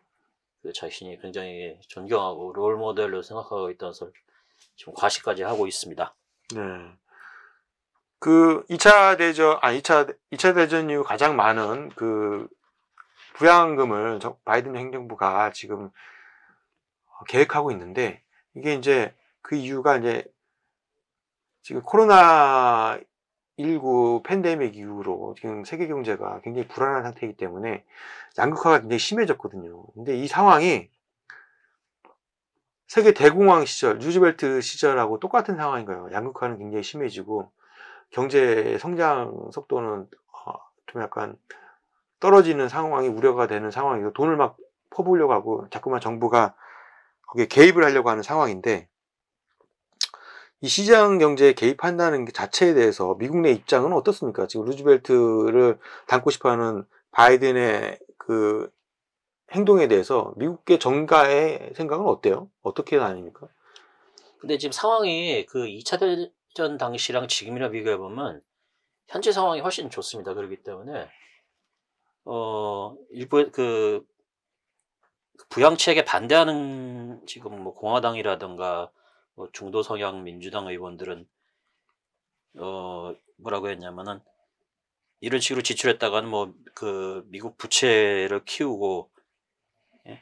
그 0.61 0.73
자신이 0.73 1.19
굉장히 1.21 1.79
존경하고 1.87 2.53
롤 2.53 2.77
모델로 2.77 3.21
생각하고 3.21 3.69
있다는 3.71 3.93
걸 3.93 4.11
지금 4.75 4.93
과시까지 4.93 5.43
하고 5.43 5.67
있습니다. 5.67 6.13
네. 6.55 6.59
그 8.19 8.65
2차 8.69 9.17
대전, 9.17 9.57
아, 9.61 9.71
2차, 9.71 10.13
2차 10.31 10.53
대전 10.53 10.89
이후 10.89 11.03
가장 11.03 11.35
많은 11.37 11.89
그 11.95 12.47
부양금을 13.35 14.19
저- 14.19 14.37
바이든 14.43 14.75
행정부가 14.75 15.51
지금 15.53 15.89
계획하고 17.27 17.71
있는데 17.71 18.21
이게 18.55 18.73
이제 18.73 19.15
그 19.41 19.55
이유가 19.55 19.97
이제 19.97 20.25
지금 21.61 21.81
코로나 21.81 22.99
19 23.59 24.23
팬데믹 24.23 24.77
이후로 24.77 25.35
지금 25.37 25.65
세계 25.65 25.87
경제가 25.87 26.39
굉장히 26.43 26.67
불안한 26.69 27.03
상태이기 27.03 27.35
때문에 27.35 27.83
양극화가 28.37 28.79
굉장히 28.81 28.99
심해졌거든요. 28.99 29.83
근데 29.95 30.15
이 30.15 30.27
상황이 30.27 30.89
세계 32.87 33.13
대공황 33.13 33.65
시절, 33.65 33.99
루즈벨트 33.99 34.61
시절하고 34.61 35.19
똑같은 35.19 35.57
상황인 35.57 35.85
거예요. 35.85 36.09
양극화는 36.11 36.57
굉장히 36.57 36.83
심해지고 36.83 37.51
경제 38.11 38.77
성장 38.79 39.49
속도는 39.51 40.07
어, 40.45 40.53
좀 40.87 41.01
약간 41.01 41.37
떨어지는 42.19 42.69
상황이 42.69 43.07
우려가 43.07 43.45
되는 43.45 43.71
상황이고 43.71 44.13
돈을 44.13 44.37
막 44.37 44.57
퍼부으려고 44.89 45.33
하고 45.33 45.67
자꾸만 45.69 45.99
정부가 45.99 46.55
거기에 47.27 47.45
개입을 47.45 47.83
하려고 47.83 48.09
하는 48.09 48.23
상황인데 48.23 48.87
이 50.61 50.67
시장 50.67 51.19
경제에 51.19 51.53
개입한다는 51.53 52.25
게 52.25 52.33
자체에 52.33 52.73
대해서 52.73 53.15
미국 53.17 53.39
내 53.39 53.51
입장은 53.51 53.93
어떻습니까? 53.93 54.45
지금 54.45 54.65
루즈벨트를 54.65 55.79
담고 56.07 56.31
싶어하는 56.31 56.85
바이든의 57.11 57.99
그 58.17 58.69
행동에 59.51 59.87
대해서 59.87 60.33
미국의 60.35 60.79
정가의 60.79 61.71
생각은 61.75 62.05
어때요? 62.05 62.49
어떻게 62.61 62.97
나뉩니까? 62.97 63.47
근데 64.39 64.57
지금 64.57 64.71
상황이 64.71 65.45
그 65.45 65.65
2차 65.65 65.97
대전 65.99 66.77
당시랑 66.77 67.27
지금이랑 67.27 67.71
비교해 67.71 67.97
보면 67.97 68.41
현재 69.07 69.31
상황이 69.31 69.61
훨씬 69.61 69.89
좋습니다. 69.89 70.33
그렇기 70.33 70.63
때문에 70.63 71.07
어 72.25 72.95
일부 73.11 73.49
그 73.51 74.05
부양책에 75.49 76.03
반대하는 76.03 77.21
지금 77.25 77.63
뭐 77.63 77.73
공화당이라든가 77.73 78.91
뭐 78.91 78.98
중도 79.53 79.83
성향 79.83 80.23
민주당 80.23 80.67
의원들은 80.67 81.27
어 82.57 83.15
뭐라고 83.37 83.69
했냐면은 83.69 84.19
이런 85.21 85.39
식으로 85.39 85.61
지출했다가는 85.61 86.29
뭐 86.29 86.53
그 86.79 87.25
미국 87.27 87.57
부채를 87.57 88.45
키우고 88.45 89.11
예? 90.07 90.21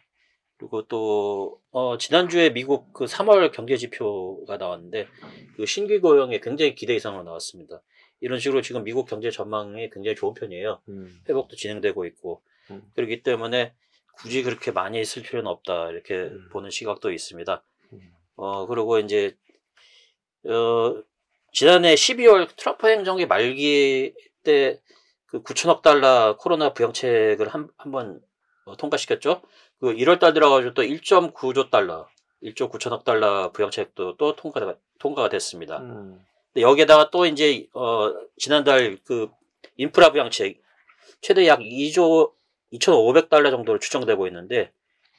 그리고 0.57 0.87
또 0.87 1.61
어, 1.69 1.99
지난주에 1.99 2.49
미국 2.51 2.91
그 2.93 3.05
3월 3.05 3.51
경제 3.51 3.77
지표가 3.77 4.57
나왔는데 4.57 5.07
그 5.55 5.67
신규 5.67 6.01
고용에 6.01 6.39
굉장히 6.39 6.73
기대 6.73 6.95
이상으로 6.95 7.21
나왔습니다. 7.21 7.83
이런 8.21 8.39
식으로 8.39 8.63
지금 8.63 8.83
미국 8.83 9.07
경제 9.07 9.29
전망이 9.29 9.91
굉장히 9.91 10.15
좋은 10.15 10.33
편이에요. 10.33 10.81
음, 10.89 11.21
회복도 11.29 11.55
진행되고 11.55 12.07
있고 12.07 12.41
음. 12.71 12.81
그렇기 12.95 13.21
때문에 13.21 13.75
굳이 14.15 14.41
그렇게 14.41 14.71
많이 14.71 15.05
쓸 15.05 15.21
필요는 15.21 15.45
없다 15.45 15.91
이렇게 15.91 16.15
음. 16.15 16.49
보는 16.51 16.71
시각도 16.71 17.11
있습니다. 17.11 17.61
음. 18.37 18.43
어 18.43 18.65
그리고 18.65 18.99
이제 18.99 19.35
어 20.45 21.03
지난해 21.51 21.95
12월 21.95 22.47
트럼프 22.55 22.87
행정기 22.87 23.25
말기 23.25 24.13
때 24.43 24.79
그 25.27 25.43
9천억 25.43 25.81
달러 25.81 26.37
코로나 26.37 26.73
부양책을 26.73 27.49
한 27.49 27.69
한번 27.77 28.21
어, 28.65 28.75
통과시켰죠. 28.75 29.41
그 29.79 29.93
1월 29.93 30.19
달 30.19 30.33
들어가지고 30.33 30.73
또 30.73 30.81
1.9조 30.81 31.69
달러, 31.69 32.07
1조 32.41 32.71
9천억 32.71 33.03
달러 33.03 33.51
부양책도 33.51 34.17
또 34.17 34.35
통과가 34.35 34.75
통과가 34.99 35.29
됐습니다. 35.29 35.79
음. 35.79 36.19
근데 36.53 36.61
여기에다가 36.63 37.09
또 37.11 37.25
이제 37.25 37.67
어 37.73 38.13
지난달 38.37 38.97
그 39.03 39.29
인프라 39.75 40.11
부양책 40.11 40.61
최대 41.21 41.45
약 41.47 41.59
2조 41.59 42.31
2,500달러 42.73 43.51
정도로 43.51 43.79
추정되고 43.79 44.27
있는데 44.27 44.71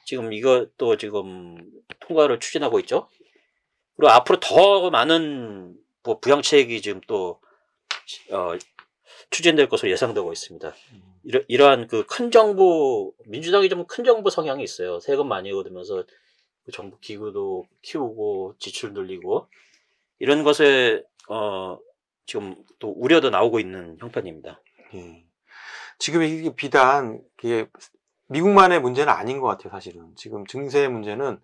지금 0.09 0.33
이것도 0.33 0.97
지금 0.97 1.55
통과를 1.99 2.39
추진하고 2.39 2.79
있죠. 2.79 3.09
그리고 3.95 4.09
앞으로 4.11 4.39
더 4.39 4.89
많은 4.89 5.77
뭐 6.01 6.19
부양책이 6.19 6.81
지금 6.81 6.99
또 7.05 7.39
어, 8.31 8.53
추진될 9.29 9.69
것으로 9.69 9.91
예상되고 9.91 10.33
있습니다. 10.33 10.73
이러, 11.25 11.41
이러한 11.47 11.85
그 11.85 12.07
큰 12.07 12.31
정부 12.31 13.13
민주당이 13.27 13.69
좀 13.69 13.85
큰 13.85 14.03
정부 14.03 14.31
성향이 14.31 14.63
있어요. 14.63 14.99
세금 14.99 15.27
많이 15.27 15.51
얻으면서 15.51 16.03
그 16.65 16.71
정부 16.71 16.97
기구도 16.99 17.67
키우고 17.83 18.55
지출 18.57 18.93
늘리고 18.93 19.47
이런 20.17 20.43
것에 20.43 21.03
어 21.29 21.77
지금 22.25 22.55
또 22.79 22.89
우려도 22.97 23.29
나오고 23.29 23.59
있는 23.59 23.95
형편입니다. 23.99 24.59
예. 24.95 25.23
지금 25.99 26.23
이게 26.23 26.55
비단 26.55 27.21
이게 27.43 27.67
미국만의 28.29 28.79
문제는 28.81 29.11
아닌 29.11 29.39
것 29.39 29.47
같아요, 29.47 29.71
사실은. 29.71 30.13
지금 30.15 30.45
증세 30.45 30.87
문제는 30.87 31.41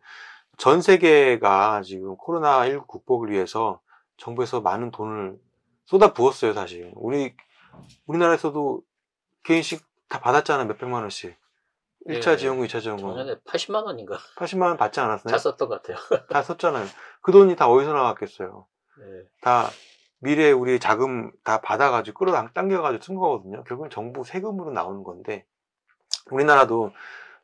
전 0.58 0.82
세계가 0.82 1.82
지금 1.82 2.16
코로나19 2.18 2.88
극복을 2.88 3.32
위해서 3.32 3.82
정부에서 4.18 4.62
많은 4.62 4.92
돈을 4.92 5.38
쏟아 5.86 6.14
부었어요, 6.14 6.54
사실. 6.54 6.92
우리, 6.96 7.36
우리나라에서도 8.06 8.82
개인씩 9.44 9.84
다 10.08 10.20
받았잖아요, 10.20 10.68
몇백만 10.68 11.02
원씩. 11.02 11.36
1차 12.08 12.34
예. 12.34 12.38
지원금, 12.38 12.66
2차 12.68 12.82
지원금. 12.82 13.10
작년에 13.10 13.36
80만 13.48 13.84
원인가 13.84 14.18
80만 14.38 14.68
원 14.68 14.78
받지 14.78 15.00
않았나요? 15.00 15.24
다 15.28 15.38
썼던 15.40 15.68
것 15.68 15.82
같아요. 15.82 15.98
다 16.30 16.44
썼잖아요. 16.44 16.86
그 17.22 17.32
돈이 17.32 17.56
다 17.56 17.68
어디서 17.68 17.94
나왔겠어요. 17.94 18.68
네. 19.00 19.06
다 19.42 19.70
미래에 20.20 20.52
우리 20.52 20.80
자금 20.80 21.32
다 21.44 21.62
받아가지고 21.62 22.20
끌어당겨가지고 22.20 23.04
쓴 23.04 23.16
거거든요. 23.16 23.64
결국은 23.64 23.90
정부 23.90 24.24
세금으로 24.24 24.72
나오는 24.72 25.04
건데 25.04 25.46
우리나라도 26.32 26.92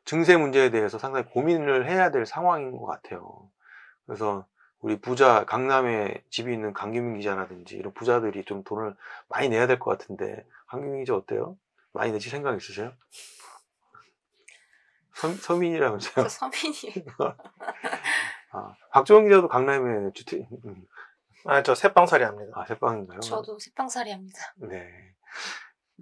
증세 0.04 0.36
문제에 0.36 0.70
대해서 0.70 0.98
상당히 0.98 1.26
고민을 1.26 1.88
해야 1.88 2.10
될 2.10 2.26
상황인 2.26 2.72
것 2.76 2.86
같아요. 2.86 3.48
그래서 4.06 4.46
우리 4.80 5.00
부자 5.00 5.44
강남에 5.44 6.22
집이 6.30 6.52
있는 6.52 6.72
강규민 6.72 7.16
기자라든지 7.18 7.76
이런 7.76 7.92
부자들이 7.94 8.44
좀 8.44 8.64
돈을 8.64 8.96
많이 9.28 9.48
내야 9.48 9.66
될 9.68 9.78
것 9.78 9.96
같은데 9.96 10.44
강규민 10.66 11.00
기자 11.04 11.14
어때요? 11.14 11.56
많이 11.92 12.10
내실 12.10 12.30
생각 12.32 12.56
있으세요? 12.56 12.92
서, 15.14 15.32
서민이라면서요? 15.32 16.24
저 16.24 16.28
서민이에요. 16.28 17.04
아, 18.54 18.74
박정원 18.90 19.24
기자도 19.26 19.46
강남에 19.48 20.10
주택 20.14 20.46
음, 20.64 20.84
아, 21.44 21.62
저 21.62 21.74
새빵살이 21.76 22.24
합니다. 22.24 22.52
아 22.56 22.64
새빵인가요? 22.66 23.20
저도 23.20 23.58
새빵살이 23.60 24.10
합니다. 24.10 24.38
네. 24.56 25.14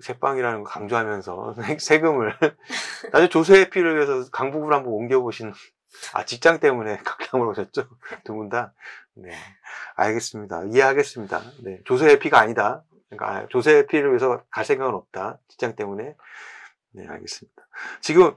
새빵이라는 0.03 0.65
거 0.65 0.71
강조하면서 0.71 1.55
세금을 1.79 2.35
나중에 3.13 3.29
조세 3.29 3.61
회피를 3.61 3.97
위해서 3.97 4.31
강북으로 4.31 4.75
한번 4.75 4.93
옮겨보신 4.93 5.53
아 6.15 6.25
직장 6.25 6.61
때문에 6.61 6.99
강남으로 7.05 7.51
오셨죠? 7.51 7.89
두 8.25 8.35
분 8.35 8.49
다? 8.49 8.73
네. 9.15 9.31
알겠습니다. 9.97 10.65
이해하겠습니다. 10.71 11.41
네. 11.65 11.81
조세 11.85 12.07
회피가 12.07 12.39
아니다. 12.39 12.85
그러니까 13.11 13.47
조세 13.49 13.75
회피를 13.79 14.11
위해서 14.11 14.43
갈 14.51 14.65
생각은 14.65 14.95
없다. 14.95 15.39
직장 15.49 15.75
때문에. 15.75 16.15
네, 16.93 17.07
알겠습니다. 17.09 17.63
지금 18.01 18.35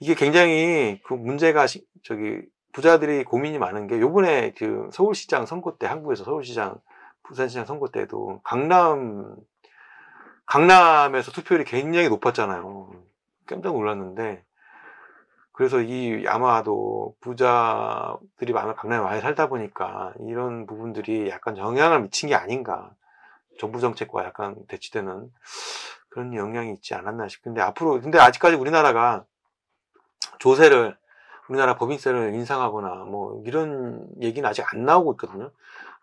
이게 0.00 0.14
굉장히 0.14 1.00
그 1.06 1.14
문제가 1.14 1.66
시- 1.66 1.86
저기 2.02 2.40
부자들이 2.72 3.22
고민이 3.24 3.58
많은 3.58 3.86
게 3.86 4.00
요번에 4.00 4.52
그 4.58 4.88
서울시장 4.92 5.46
선거 5.46 5.76
때 5.78 5.86
한국에서 5.86 6.24
서울시장 6.24 6.80
부산시장 7.22 7.64
선거 7.66 7.88
때도 7.88 8.40
강남 8.42 9.36
강남에서 10.46 11.32
투표율이 11.32 11.64
굉장히 11.64 12.08
높았잖아요. 12.08 12.90
깜짝 13.46 13.72
놀랐는데 13.72 14.44
그래서 15.52 15.80
이 15.80 16.24
아마도 16.26 17.14
부자들이 17.20 18.52
많아 18.52 18.74
강남에 18.74 19.02
많이 19.02 19.20
살다 19.20 19.48
보니까 19.48 20.12
이런 20.26 20.66
부분들이 20.66 21.28
약간 21.28 21.56
영향을 21.56 22.02
미친 22.02 22.28
게 22.28 22.34
아닌가. 22.34 22.90
정부 23.58 23.80
정책과 23.80 24.24
약간 24.24 24.56
대치되는 24.66 25.30
그런 26.08 26.34
영향이 26.34 26.72
있지 26.72 26.94
않았나 26.94 27.28
싶은데 27.28 27.60
앞으로 27.60 28.00
근데 28.00 28.18
아직까지 28.18 28.56
우리나라가 28.56 29.24
조세를 30.40 30.96
우리나라 31.48 31.76
법인세를 31.76 32.34
인상하거나 32.34 33.04
뭐 33.04 33.40
이런 33.46 34.08
얘기는 34.20 34.48
아직 34.48 34.64
안 34.74 34.84
나오고 34.84 35.12
있거든요. 35.12 35.52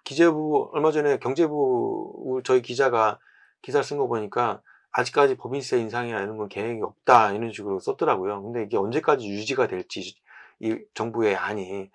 기재부 0.04 0.70
얼마 0.74 0.92
전에 0.92 1.18
경제부 1.18 2.42
저희 2.46 2.62
기자가 2.62 3.20
기사를 3.62 3.84
쓴거 3.84 4.08
보니까 4.08 4.62
아직까지 4.92 5.38
법인세 5.38 5.80
인상이나 5.80 6.22
이런 6.22 6.38
건 6.38 6.50
계획이 6.50 6.82
없다 6.82 7.32
이런 7.32 7.52
식으로 7.52 7.80
썼더라고요. 7.80 8.44
근데 8.44 8.64
이게 8.64 8.78
언제까지 8.78 9.28
유지가 9.30 9.68
될지 9.68 10.16
이 10.60 10.78
정부의 10.94 11.36
안이 11.36 11.90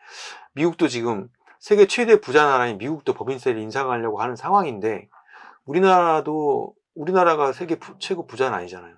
미국도 0.55 0.89
지금 0.89 1.29
세계 1.59 1.87
최대 1.87 2.21
부자 2.21 2.47
나라인 2.47 2.79
미국도 2.79 3.15
법인세를 3.15 3.61
인상하려고 3.61 4.21
하는 4.21 4.37
상황인데 4.37 5.09
우리나라도 5.65 6.75
우리나라가 6.95 7.53
세계 7.53 7.79
부- 7.79 7.99
최고 7.99 8.27
부자는 8.27 8.57
아니잖아요. 8.57 8.95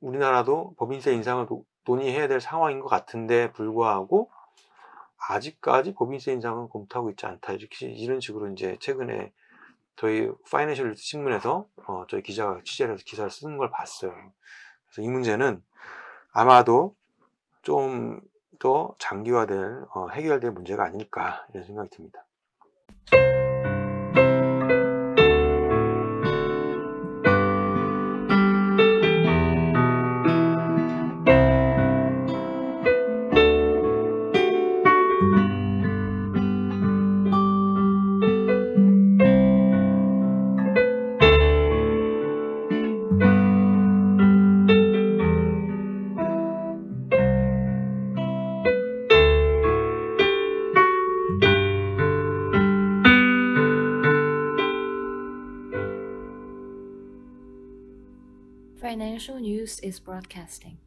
우리나라도 0.00 0.74
법인세 0.78 1.12
인상을 1.14 1.46
노- 1.46 1.64
논의해야 1.84 2.28
될 2.28 2.40
상황인 2.40 2.80
것 2.80 2.88
같은데 2.88 3.52
불구하고 3.52 4.30
아직까지 5.28 5.94
법인세 5.94 6.32
인상은 6.32 6.68
검토하고 6.68 7.10
있지 7.10 7.26
않다 7.26 7.52
이렇게 7.52 7.86
이런 7.86 8.20
식으로 8.20 8.48
이제 8.50 8.76
최근에 8.80 9.32
저희 9.96 10.30
파이낸셜 10.50 10.96
신문에서 10.96 11.66
어, 11.86 12.06
저희 12.08 12.22
기자가 12.22 12.60
취재를 12.64 12.94
해서 12.94 13.04
기사를 13.06 13.30
쓰는 13.30 13.56
걸 13.58 13.70
봤어요. 13.70 14.12
그래서 14.86 15.02
이 15.02 15.08
문제는 15.08 15.62
아마도 16.32 16.96
좀 17.62 18.20
더 18.62 18.94
장기화될 19.00 19.86
어, 19.92 20.08
해결될 20.10 20.52
문제가 20.52 20.84
아닐까 20.84 21.44
이런 21.50 21.66
생각이 21.66 21.90
듭니다. 21.90 22.24
News 59.72 59.80
is 59.84 60.02
broadcasting. 60.02 60.78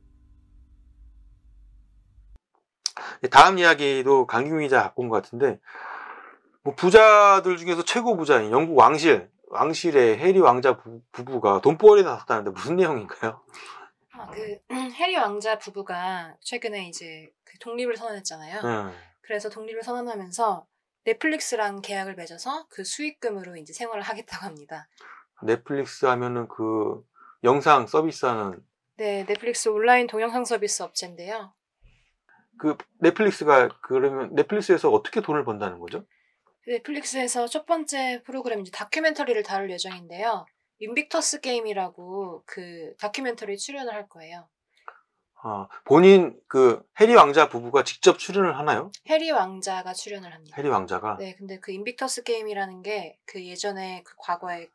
다음 3.31 3.57
이야기도 3.57 4.27
강규민 4.27 4.63
기자 4.63 4.83
갖고 4.83 5.01
온 5.01 5.09
것 5.09 5.21
같은데 5.21 5.59
뭐 6.63 6.75
부자들 6.75 7.57
중에서 7.57 7.83
최고 7.83 8.15
부자인 8.15 8.51
영국 8.51 8.77
왕실 8.77 9.29
왕실의 9.49 10.17
해리 10.17 10.39
왕자 10.39 10.77
부, 10.77 11.01
부가 11.11 11.61
돈벌이 11.61 12.03
나섰다는데 12.03 12.51
무슨 12.51 12.75
내용인가요? 12.75 13.41
아, 14.13 14.27
그 14.27 14.59
해리 14.93 15.15
왕자 15.15 15.57
부부가 15.57 16.35
최근에 16.41 16.87
이제 16.87 17.31
그 17.43 17.57
독립을 17.59 17.95
선언했잖아요. 17.97 18.61
음, 18.61 18.93
그래서 19.21 19.49
독립을 19.49 19.83
선언하면서 19.83 20.65
넷플릭스랑 21.05 21.81
계약을 21.81 22.15
맺어서 22.15 22.65
그 22.69 22.83
수익금으로 22.83 23.57
이제 23.57 23.73
생활을 23.73 24.01
하겠다고 24.01 24.45
합니다. 24.45 24.87
넷플릭스 25.43 26.05
하면은 26.05 26.47
그 26.47 27.03
영상 27.43 27.85
서비스하는 27.85 28.63
네, 28.97 29.25
넷플릭스 29.25 29.67
온라인 29.69 30.07
동영상 30.07 30.45
서비스 30.45 30.81
업체인데요. 30.83 31.53
그 32.57 32.77
넷플릭스가 32.99 33.67
그러면 33.81 34.33
넷플릭스에서 34.33 34.89
어떻게 34.89 35.19
돈을 35.21 35.43
번다는 35.43 35.79
거죠? 35.79 36.05
넷플릭스에서 36.67 37.47
첫 37.47 37.65
번째 37.65 38.23
프로그램 38.23 38.61
이제 38.61 38.71
다큐멘터리를 38.71 39.43
다룰 39.43 39.69
예정인데요. 39.69 40.45
인빅터스 40.79 41.41
게임이라고 41.41 42.43
그 42.45 42.93
다큐멘터리 42.99 43.57
출연을 43.57 43.93
할 43.93 44.07
거예요. 44.07 44.47
아, 45.47 45.67
본인 45.83 46.39
그 46.47 46.81
해리 46.99 47.13
왕자 47.13 47.49
부부가 47.49 47.83
직접 47.83 48.17
출연을 48.17 48.57
하나요? 48.57 48.89
해리 49.09 49.29
왕자가 49.29 49.93
출연을 49.93 50.33
합니다. 50.33 50.55
해리 50.57 50.69
왕자가 50.69 51.17
네, 51.19 51.35
근데 51.35 51.59
그 51.59 51.71
인빅터스 51.71 52.23
게임이라는 52.23 52.81
게 52.81 53.19
그 53.25 53.45
예전에 53.45 54.01
그 54.03 54.15
과거에 54.17 54.69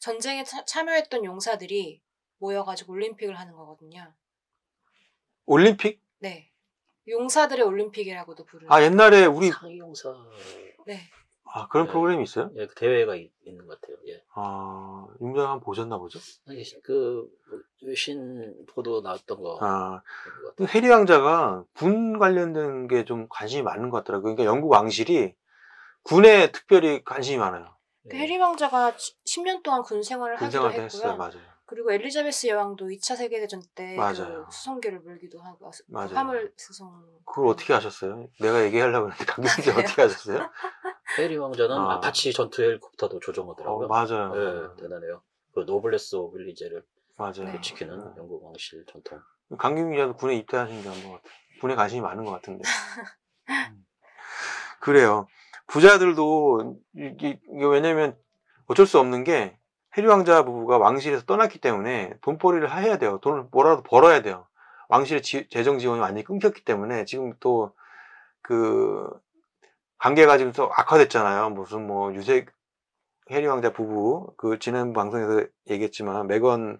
전쟁에 0.00 0.42
차- 0.44 0.64
참여했던 0.64 1.24
용사들이 1.24 2.02
모여가지고 2.38 2.92
올림픽을 2.92 3.38
하는 3.38 3.52
거거든요. 3.54 4.12
올림픽? 5.46 6.00
네. 6.18 6.50
용사들의 7.06 7.64
올림픽이라고도 7.64 8.44
부르는. 8.44 8.72
아 8.72 8.82
옛날에 8.82 9.26
우리 9.26 9.50
상용사 9.50 10.14
네. 10.86 11.00
아 11.44 11.68
그런 11.68 11.86
네. 11.86 11.92
프로그램이 11.92 12.22
있어요? 12.24 12.50
예, 12.56 12.66
그 12.66 12.74
대회가 12.74 13.14
있, 13.14 13.30
는 13.46 13.58
것 13.66 13.78
같아요. 13.80 13.96
예. 14.08 14.22
아 14.34 15.06
윤장 15.20 15.42
한번 15.44 15.60
보셨나 15.60 15.98
보죠? 15.98 16.18
아니, 16.48 16.64
그 16.82 17.28
외신 17.82 18.54
보도 18.68 19.02
나왔던 19.02 19.40
거. 19.42 19.58
아 19.60 20.02
그런 20.24 20.42
것 20.42 20.56
같아요. 20.56 20.68
해리 20.78 20.88
왕자가 20.88 21.64
군 21.74 22.18
관련된 22.18 22.88
게 22.88 23.04
좀 23.04 23.26
관심이 23.28 23.62
많은 23.62 23.90
것 23.90 23.98
같더라고요. 23.98 24.34
그러니까 24.34 24.44
영국 24.50 24.70
왕실이 24.70 25.34
군에 26.02 26.50
특별히 26.52 27.04
관심이 27.04 27.36
많아요. 27.36 27.76
그 28.10 28.16
예. 28.16 28.20
해리 28.20 28.38
왕자가 28.38 28.92
10년 28.96 29.62
동안 29.62 29.82
군 29.82 30.02
생활을 30.02 30.36
군 30.36 30.46
하기도 30.46 30.58
생활도 30.62 30.82
했고요. 30.82 31.00
했어요. 31.02 31.16
맞아요. 31.18 31.53
그리고 31.74 31.90
엘리자베스 31.90 32.46
여왕도 32.46 32.86
2차 32.86 33.16
세계대전 33.16 33.60
때 33.74 33.96
맞아요. 33.96 34.44
그 34.44 34.52
수송기를 34.52 35.00
물기도 35.00 35.40
하고 35.40 35.72
그 35.72 35.82
맞아요. 35.88 36.14
화물 36.14 36.52
수송 36.56 36.88
그걸 37.26 37.48
어떻게 37.48 37.72
하셨어요? 37.72 38.28
내가 38.38 38.62
얘기하려고 38.62 39.10
했는데 39.10 39.24
강경씨 39.26 39.70
어떻게 39.70 40.02
하셨어요? 40.02 40.48
해리 41.18 41.36
왕자는 41.36 41.76
아. 41.76 41.94
아. 41.94 42.00
파치 42.00 42.32
전투 42.32 42.62
헬리콥터도 42.62 43.16
어, 43.16 43.20
조종하더라고요. 43.20 43.88
맞아요. 43.88 44.32
예, 44.36 44.82
대단해요. 44.82 45.22
그 45.52 45.64
노블레스 45.66 46.14
오블리제를 46.14 46.84
맞아요. 47.16 47.42
네. 47.42 47.60
지키는 47.60 47.98
네. 47.98 48.04
영국 48.18 48.44
왕실 48.44 48.84
전통. 48.86 49.20
강경 49.58 49.90
기자도 49.90 50.14
군에 50.14 50.36
입대하신 50.36 50.80
게 50.80 50.88
한것 50.88 51.10
같아요. 51.10 51.32
군에 51.60 51.74
관심이 51.74 52.00
많은 52.02 52.24
것 52.24 52.30
같은데. 52.30 52.62
음. 53.48 53.84
그래요. 54.78 55.26
부자들도 55.66 56.78
이게, 56.94 57.40
이게 57.52 57.66
왜냐면 57.66 58.16
어쩔 58.66 58.86
수 58.86 59.00
없는 59.00 59.24
게 59.24 59.58
해리 59.96 60.06
왕자 60.06 60.42
부부가 60.44 60.78
왕실에서 60.78 61.24
떠났기 61.24 61.58
때문에 61.60 62.14
돈벌이를 62.22 62.70
해야 62.76 62.98
돼요. 62.98 63.18
돈을 63.22 63.46
뭐라도 63.50 63.82
벌어야 63.82 64.22
돼요. 64.22 64.46
왕실의 64.88 65.22
지- 65.22 65.48
재정 65.48 65.78
지원이 65.78 66.00
완전히 66.00 66.24
끊겼기 66.24 66.64
때문에 66.64 67.04
지금 67.04 67.34
또 67.40 67.72
그 68.46 69.08
관계가 69.98 70.36
지금 70.36 70.52
또 70.52 70.70
악화됐잖아요. 70.70 71.48
무슨 71.50 71.86
뭐 71.86 72.12
유색 72.14 72.50
해리 73.30 73.46
왕자 73.46 73.72
부부 73.72 74.34
그 74.36 74.58
지난 74.58 74.92
방송에서 74.92 75.46
얘기했지만 75.70 76.26
메건이 76.26 76.76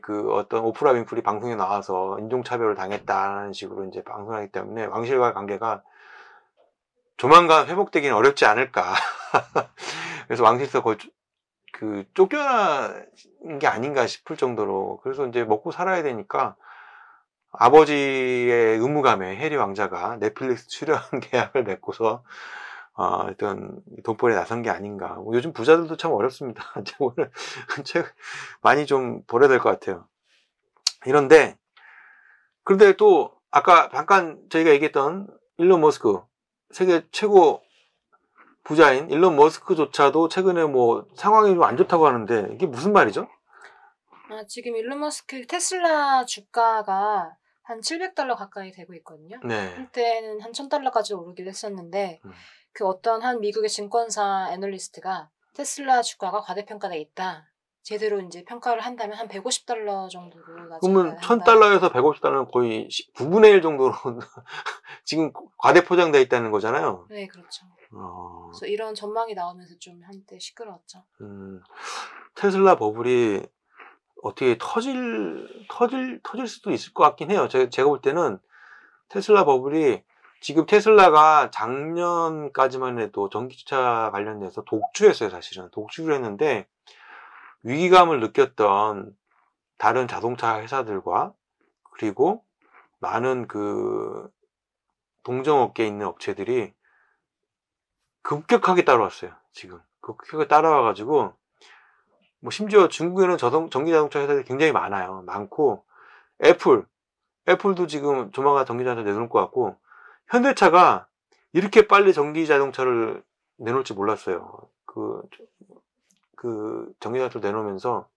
그 0.00 0.32
어떤 0.32 0.64
오프라 0.64 0.92
윈프리 0.92 1.22
방송에 1.22 1.56
나와서 1.56 2.18
인종차별을 2.20 2.74
당했다는 2.74 3.52
식으로 3.52 3.84
이제 3.84 4.02
방송하기 4.02 4.50
때문에 4.50 4.86
왕실과의 4.86 5.34
관계가 5.34 5.82
조만간 7.18 7.68
회복되기는 7.68 8.16
어렵지 8.16 8.46
않을까. 8.46 8.94
그래서 10.26 10.42
왕실에서 10.42 10.82
거의 10.82 10.96
쫓- 10.96 11.12
그 11.72 12.04
쫓겨난 12.14 13.58
게 13.60 13.66
아닌가 13.66 14.06
싶을 14.06 14.36
정도로 14.36 15.00
그래서 15.02 15.26
이제 15.26 15.44
먹고 15.44 15.72
살아야 15.72 16.02
되니까 16.02 16.56
아버지의 17.52 18.78
의무감에 18.78 19.36
해리 19.36 19.56
왕자가 19.56 20.18
넷플릭스 20.18 20.68
출연 20.68 21.00
계약을 21.22 21.64
맺고서 21.64 22.24
어, 22.94 23.04
어떤 23.30 23.80
돈벌이에 24.04 24.36
나선 24.36 24.62
게 24.62 24.70
아닌가. 24.70 25.14
뭐 25.14 25.34
요즘 25.34 25.52
부자들도 25.52 25.96
참 25.96 26.12
어렵습니다. 26.12 26.62
오늘 27.00 27.30
책 27.84 28.06
많이 28.60 28.86
좀 28.86 29.22
벌어야 29.26 29.48
될 29.48 29.58
것 29.58 29.70
같아요. 29.70 30.06
이런데 31.06 31.56
그런데 32.64 32.92
또 32.96 33.34
아까 33.50 33.88
잠깐 33.90 34.40
저희가 34.50 34.70
얘기했던 34.72 35.28
일론 35.58 35.80
머스크 35.80 36.20
세계 36.70 37.04
최고 37.12 37.62
부자인 38.64 39.10
일론 39.10 39.36
머스크조차도 39.36 40.28
최근에 40.28 40.64
뭐 40.64 41.06
상황이 41.14 41.52
좀 41.54 41.62
안 41.64 41.76
좋다고 41.76 42.06
하는데 42.06 42.48
이게 42.54 42.66
무슨 42.66 42.92
말이죠? 42.92 43.28
아, 44.30 44.44
지금 44.48 44.76
일론 44.76 45.00
머스크 45.00 45.46
테슬라 45.46 46.24
주가가 46.24 47.36
한 47.64 47.80
700달러 47.80 48.36
가까이 48.36 48.72
되고 48.72 48.94
있거든요. 48.94 49.38
네. 49.44 49.74
한때는 49.74 50.40
한 50.40 50.52
1000달러까지 50.52 51.18
오르기도 51.18 51.48
했었는데 51.48 52.20
음. 52.24 52.32
그 52.72 52.86
어떤 52.86 53.22
한 53.22 53.40
미국의 53.40 53.68
증권사 53.68 54.48
애널리스트가 54.52 55.28
테슬라 55.54 56.02
주가가 56.02 56.40
과대평가돼 56.40 56.98
있다. 56.98 57.51
제대로 57.82 58.20
이제 58.20 58.44
평가를 58.44 58.80
한다면 58.82 59.18
한 59.18 59.28
150달러 59.28 60.08
정도로 60.08 60.68
나중에 60.68 60.78
그러면 60.80 61.18
한다. 61.18 61.44
1000달러에서 61.44 61.92
150달러는 61.92 62.50
거의 62.50 62.88
9분의 63.16 63.50
1 63.54 63.62
정도로 63.62 63.92
지금 65.04 65.32
과대 65.58 65.84
포장되어 65.84 66.20
있다는 66.20 66.52
거잖아요. 66.52 67.06
네, 67.10 67.26
그렇죠. 67.26 67.66
어, 67.92 68.50
그래서 68.50 68.66
이런 68.66 68.94
전망이 68.94 69.34
나오면서 69.34 69.74
좀 69.80 70.00
한때 70.04 70.38
시끄러웠죠. 70.38 71.02
음, 71.22 71.60
테슬라 72.36 72.76
버블이 72.76 73.42
어떻게 74.22 74.56
터질, 74.60 75.48
터질, 75.68 76.20
터질 76.22 76.46
수도 76.46 76.70
있을 76.70 76.94
것 76.94 77.02
같긴 77.02 77.32
해요. 77.32 77.48
제가, 77.48 77.68
제가 77.68 77.88
볼 77.88 78.00
때는 78.00 78.38
테슬라 79.08 79.44
버블이 79.44 80.02
지금 80.40 80.66
테슬라가 80.66 81.50
작년까지만 81.50 83.00
해도 83.00 83.28
전기차 83.28 84.10
관련돼서 84.12 84.62
독주했어요, 84.62 85.30
사실은. 85.30 85.68
독주를 85.72 86.14
했는데 86.14 86.66
위기감을 87.62 88.20
느꼈던 88.20 89.16
다른 89.78 90.08
자동차 90.08 90.60
회사들과 90.60 91.32
그리고 91.92 92.44
많은 92.98 93.48
그 93.48 94.30
동정업계에 95.22 95.86
있는 95.86 96.06
업체들이 96.06 96.72
급격하게 98.22 98.84
따라왔어요, 98.84 99.32
지금. 99.52 99.80
급격하게 100.00 100.48
따라와가지고 100.48 101.34
뭐 102.40 102.50
심지어 102.50 102.88
중국에는 102.88 103.38
저동, 103.38 103.70
전기자동차 103.70 104.20
회사들이 104.20 104.44
굉장히 104.44 104.72
많아요. 104.72 105.22
많고 105.26 105.84
애플, 106.44 106.84
애플도 107.48 107.86
지금 107.86 108.32
조만간 108.32 108.66
전기자동차 108.66 109.08
내놓을 109.08 109.28
것 109.28 109.40
같고 109.40 109.76
현대차가 110.28 111.06
이렇게 111.52 111.86
빨리 111.86 112.12
전기자동차를 112.12 113.22
내놓을 113.58 113.84
줄 113.84 113.96
몰랐어요. 113.96 114.68
그, 114.86 115.22
그 116.42 116.92
전기자동차를 116.98 117.48
내놓으면서 117.48 118.08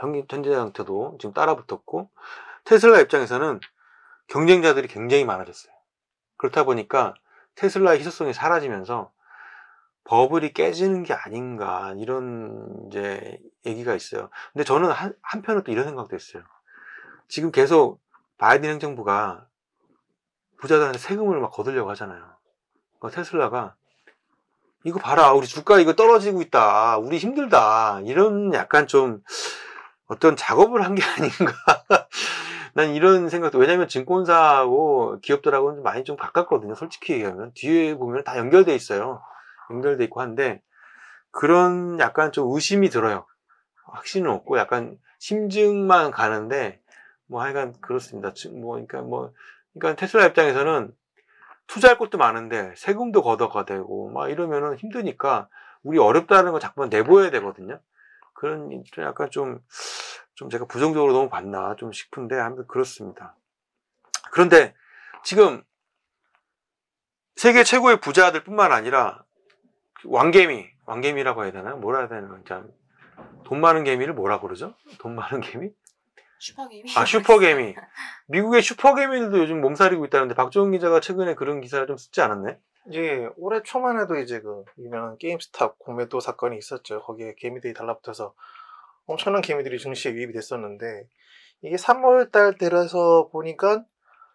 현기 0.00 0.26
전기자동차도 0.26 1.18
지금 1.20 1.32
따라붙었고 1.32 2.10
테슬라 2.64 2.98
입장에서는 2.98 3.60
경쟁자들이 4.26 4.88
굉장히 4.88 5.24
많아졌어요. 5.24 5.72
그렇다 6.36 6.64
보니까 6.64 7.14
테슬라의 7.54 8.00
희소성이 8.00 8.32
사라지면서 8.32 9.12
버블이 10.02 10.52
깨지는 10.52 11.04
게 11.04 11.14
아닌가 11.14 11.94
이런 11.96 12.88
이제 12.88 13.38
얘기가 13.66 13.94
있어요. 13.94 14.28
근데 14.52 14.64
저는 14.64 14.90
한, 14.90 15.14
한편으로 15.22 15.62
또 15.62 15.70
이런 15.70 15.84
생각도 15.84 16.16
했어요. 16.16 16.42
지금 17.28 17.52
계속 17.52 18.00
바이든 18.38 18.68
행정부가 18.68 19.46
부자들한테 20.56 20.98
세금을 20.98 21.38
막 21.38 21.52
거두려고 21.52 21.88
하잖아요. 21.90 22.34
그러니까 22.98 23.16
테슬라가 23.16 23.76
이거 24.84 24.98
봐라 24.98 25.32
우리 25.32 25.46
주가 25.46 25.78
이거 25.78 25.94
떨어지고 25.94 26.42
있다. 26.42 26.98
우리 26.98 27.18
힘들다. 27.18 28.00
이런 28.04 28.52
약간 28.54 28.86
좀 28.86 29.20
어떤 30.06 30.36
작업을 30.36 30.82
한 30.84 30.94
게 30.94 31.02
아닌가. 31.16 31.54
난 32.74 32.90
이런 32.94 33.28
생각도 33.28 33.58
왜냐면 33.58 33.86
증권사하고 33.86 35.18
기업들하고는 35.22 35.76
좀 35.76 35.82
많이 35.84 36.04
좀 36.04 36.16
가깝거든요 36.16 36.74
솔직히 36.74 37.12
얘기하면. 37.14 37.52
뒤에 37.54 37.94
보면 37.96 38.24
다 38.24 38.38
연결돼 38.38 38.74
있어요. 38.74 39.22
연결돼 39.70 40.04
있고 40.04 40.20
한데 40.20 40.62
그런 41.30 41.98
약간 42.00 42.32
좀 42.32 42.52
의심이 42.54 42.88
들어요. 42.88 43.26
확신은 43.92 44.30
없고 44.30 44.58
약간 44.58 44.96
심증만 45.18 46.10
가는데 46.10 46.80
뭐 47.26 47.42
하여간 47.42 47.74
그렇습니다. 47.80 48.32
즉, 48.34 48.58
뭐 48.58 48.72
그러니까 48.72 49.02
뭐 49.02 49.32
그러니까 49.74 49.98
테슬라 50.00 50.26
입장에서는 50.26 50.92
투자할 51.72 51.96
것도 51.96 52.18
많은데 52.18 52.74
세금도 52.76 53.22
걷어가 53.22 53.64
되고 53.64 54.10
막 54.10 54.28
이러면은 54.28 54.76
힘드니까 54.76 55.48
우리 55.82 55.98
어렵다는 55.98 56.52
거 56.52 56.58
자꾸만 56.58 56.90
내보여야 56.90 57.30
되거든요. 57.30 57.80
그런 58.34 58.84
좀 58.92 59.04
약간 59.04 59.30
좀, 59.30 59.58
좀 60.34 60.50
제가 60.50 60.66
부정적으로 60.66 61.14
너무 61.14 61.30
봤나 61.30 61.74
좀 61.76 61.90
싶은데 61.90 62.38
아무튼 62.38 62.66
그렇습니다. 62.66 63.36
그런데 64.32 64.74
지금 65.24 65.62
세계 67.36 67.64
최고의 67.64 68.00
부자들 68.00 68.44
뿐만 68.44 68.70
아니라 68.70 69.24
왕개미, 70.04 70.68
왕개미라고 70.84 71.44
해야 71.44 71.52
되나? 71.52 71.74
뭐라 71.76 72.00
해야 72.00 72.08
되나? 72.08 72.38
참. 72.46 72.70
돈 73.44 73.62
많은 73.62 73.84
개미를 73.84 74.12
뭐라 74.12 74.40
그러죠? 74.40 74.74
돈 74.98 75.14
많은 75.14 75.40
개미? 75.40 75.70
슈퍼게임이. 76.42 76.90
아, 76.96 77.04
슈퍼개미. 77.04 77.74
미국의 78.26 78.62
슈퍼개미들도 78.62 79.38
요즘 79.38 79.60
몸살이고 79.60 80.04
있다는데 80.06 80.34
박종훈 80.34 80.72
기자가 80.72 81.00
최근에 81.00 81.34
그런 81.34 81.60
기사를 81.60 81.86
좀 81.86 81.96
쓰지 81.96 82.20
않았네? 82.20 82.58
예, 82.94 83.28
올해 83.36 83.62
초만 83.62 84.00
해도 84.00 84.16
이제 84.16 84.40
그 84.40 84.64
유명한 84.78 85.16
게임스탑 85.18 85.78
공매도 85.78 86.18
사건이 86.18 86.58
있었죠. 86.58 87.00
거기에 87.02 87.34
개미들이 87.38 87.74
달라붙어서 87.74 88.34
엄청난 89.06 89.40
개미들이 89.40 89.78
증시에 89.78 90.12
유입이 90.12 90.32
됐었는데 90.32 91.06
이게 91.62 91.76
3월달 91.76 92.58
들어서 92.58 93.28
보니까 93.30 93.84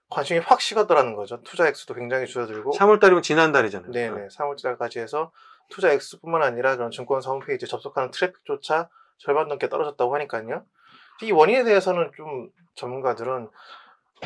관심이 0.10 0.40
확 0.40 0.62
식었더라는 0.62 1.16
거죠. 1.16 1.42
투자 1.44 1.68
액수도 1.68 1.94
굉장히 1.94 2.26
줄어들고 2.26 2.72
3월 2.72 3.02
달이면 3.02 3.22
지난달이잖아요. 3.22 3.92
네 3.92 4.10
네 4.10 4.28
3월 4.30 4.62
달까지 4.64 5.00
해서 5.00 5.34
투자 5.70 5.92
액수뿐만 5.92 6.42
아니라 6.42 6.78
그런 6.78 6.90
증권사 6.90 7.30
홈페이지에 7.32 7.68
접속하는 7.68 8.12
트래픽조차 8.12 8.88
절반 9.18 9.50
넘게 9.50 9.68
떨어졌다고 9.68 10.16
하니까요. 10.16 10.64
이 11.22 11.32
원인에 11.32 11.64
대해서는 11.64 12.12
좀 12.16 12.50
전문가들은 12.76 13.50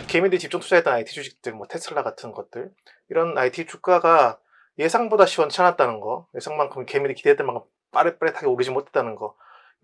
개미들이 0.07 0.39
집중 0.39 0.59
투자했던 0.59 0.93
IT 0.93 1.13
주식들, 1.13 1.53
뭐 1.53 1.67
테슬라 1.67 2.03
같은 2.03 2.31
것들 2.31 2.71
이런 3.09 3.37
IT 3.37 3.65
주가가 3.65 4.39
예상보다 4.77 5.25
시원찮았다는 5.25 5.99
거, 5.99 6.27
예상만큼 6.35 6.85
개미들이 6.85 7.15
기대했던 7.15 7.45
만큼 7.45 7.63
빠릿빠릿하게 7.91 8.47
오르지 8.47 8.71
못했다는 8.71 9.15
거, 9.15 9.35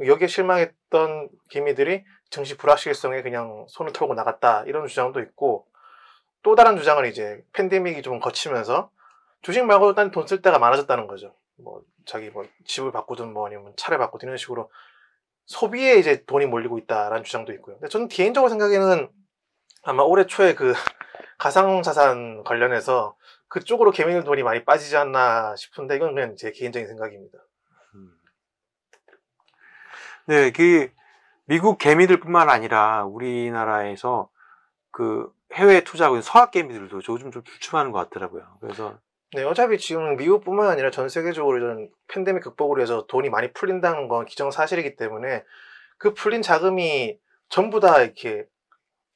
여기에 0.05 0.27
실망했던 0.27 1.29
개미들이 1.49 2.03
증시 2.29 2.57
불확실성에 2.57 3.21
그냥 3.21 3.65
손을 3.69 3.93
털고 3.93 4.13
나갔다 4.13 4.63
이런 4.65 4.87
주장도 4.87 5.21
있고 5.21 5.65
또 6.43 6.55
다른 6.55 6.77
주장은 6.77 7.07
이제 7.07 7.43
팬데믹이 7.53 8.01
좀 8.01 8.19
거치면서 8.19 8.91
주식 9.41 9.63
말고도 9.65 9.95
딴 9.95 10.11
돈쓸 10.11 10.41
데가 10.41 10.59
많아졌다는 10.59 11.07
거죠. 11.07 11.33
뭐 11.55 11.81
자기 12.05 12.29
뭐 12.29 12.45
집을 12.65 12.91
바꾸든 12.91 13.33
뭐 13.33 13.47
아니면 13.47 13.73
차를 13.75 13.97
바꾸든 13.97 14.27
이런 14.27 14.37
식으로 14.37 14.69
소비에 15.47 15.95
이제 15.95 16.23
돈이 16.25 16.45
몰리고 16.45 16.77
있다라는 16.77 17.23
주장도 17.23 17.53
있고요. 17.53 17.77
근데 17.77 17.87
저는 17.89 18.09
개인적으로 18.09 18.49
생각에는 18.49 19.09
아마 19.83 20.03
올해 20.03 20.25
초에 20.25 20.53
그 20.53 20.73
가상자산 21.37 22.43
관련해서 22.43 23.15
그쪽으로 23.47 23.91
개미들 23.91 24.25
돈이 24.25 24.43
많이 24.43 24.65
빠지지 24.65 24.97
않나 24.97 25.55
싶은데 25.55 25.95
이건 25.95 26.13
그냥 26.13 26.35
제 26.35 26.51
개인적인 26.51 26.87
생각입니다. 26.87 27.39
네, 30.25 30.51
그 30.51 30.91
미국 31.45 31.77
개미들뿐만 31.77 32.49
아니라 32.49 33.05
우리나라에서 33.05 34.29
그 34.91 35.31
해외 35.53 35.81
투자하고 35.85 36.15
있는 36.15 36.23
서학 36.23 36.51
개미들도 36.51 36.99
요즘 37.07 37.31
좀 37.31 37.41
주춤하는 37.45 37.93
것 37.93 37.99
같더라고요. 37.99 38.57
그래서 38.59 38.99
네, 39.33 39.43
어차피 39.43 39.77
지금 39.77 40.15
미국뿐만 40.15 40.67
아니라 40.67 40.89
전 40.89 41.09
세계적으로 41.09 41.57
이런 41.57 41.89
팬데믹 42.07 42.41
극복을 42.43 42.77
위해서 42.77 43.05
돈이 43.07 43.29
많이 43.29 43.51
풀린다는 43.51 44.07
건 44.07 44.25
기정사실이기 44.25 44.95
때문에 44.95 45.43
그 45.97 46.13
풀린 46.13 46.41
자금이 46.41 47.19
전부 47.49 47.81
다 47.81 48.01
이렇게 48.01 48.45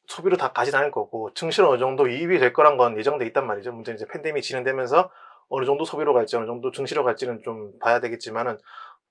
소비로 0.07 0.35
다 0.35 0.51
가진 0.51 0.75
않을 0.75 0.91
거고 0.91 1.33
증시는 1.33 1.69
어느 1.69 1.79
정도 1.79 2.07
이입이 2.07 2.39
될 2.39 2.51
거란 2.51 2.75
건 2.75 2.97
예정돼 2.97 3.25
있단 3.27 3.47
말이죠. 3.47 3.71
문제는 3.71 3.95
이제 3.95 4.05
팬데믹이 4.07 4.41
진행되면서 4.41 5.09
어느 5.47 5.65
정도 5.65 5.85
소비로 5.85 6.13
갈지 6.13 6.35
어느 6.35 6.45
정도 6.45 6.71
증시로 6.71 7.05
갈지는 7.05 7.41
좀 7.43 7.71
봐야 7.79 8.01
되겠지만은 8.01 8.57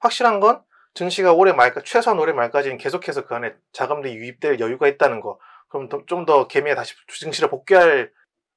확실한 0.00 0.40
건 0.40 0.62
증시가 0.92 1.32
올해 1.32 1.54
말까 1.54 1.80
최소한 1.82 2.18
올해 2.18 2.34
말까지는 2.34 2.76
계속해서 2.76 3.24
그 3.24 3.34
안에 3.34 3.54
자금들이 3.72 4.14
유입될 4.16 4.60
여유가 4.60 4.86
있다는 4.88 5.20
거. 5.20 5.38
그럼 5.68 5.88
좀 6.06 6.26
더 6.26 6.46
개미에 6.46 6.74
다시 6.74 6.94
증시를 7.08 7.48
복귀할 7.48 8.10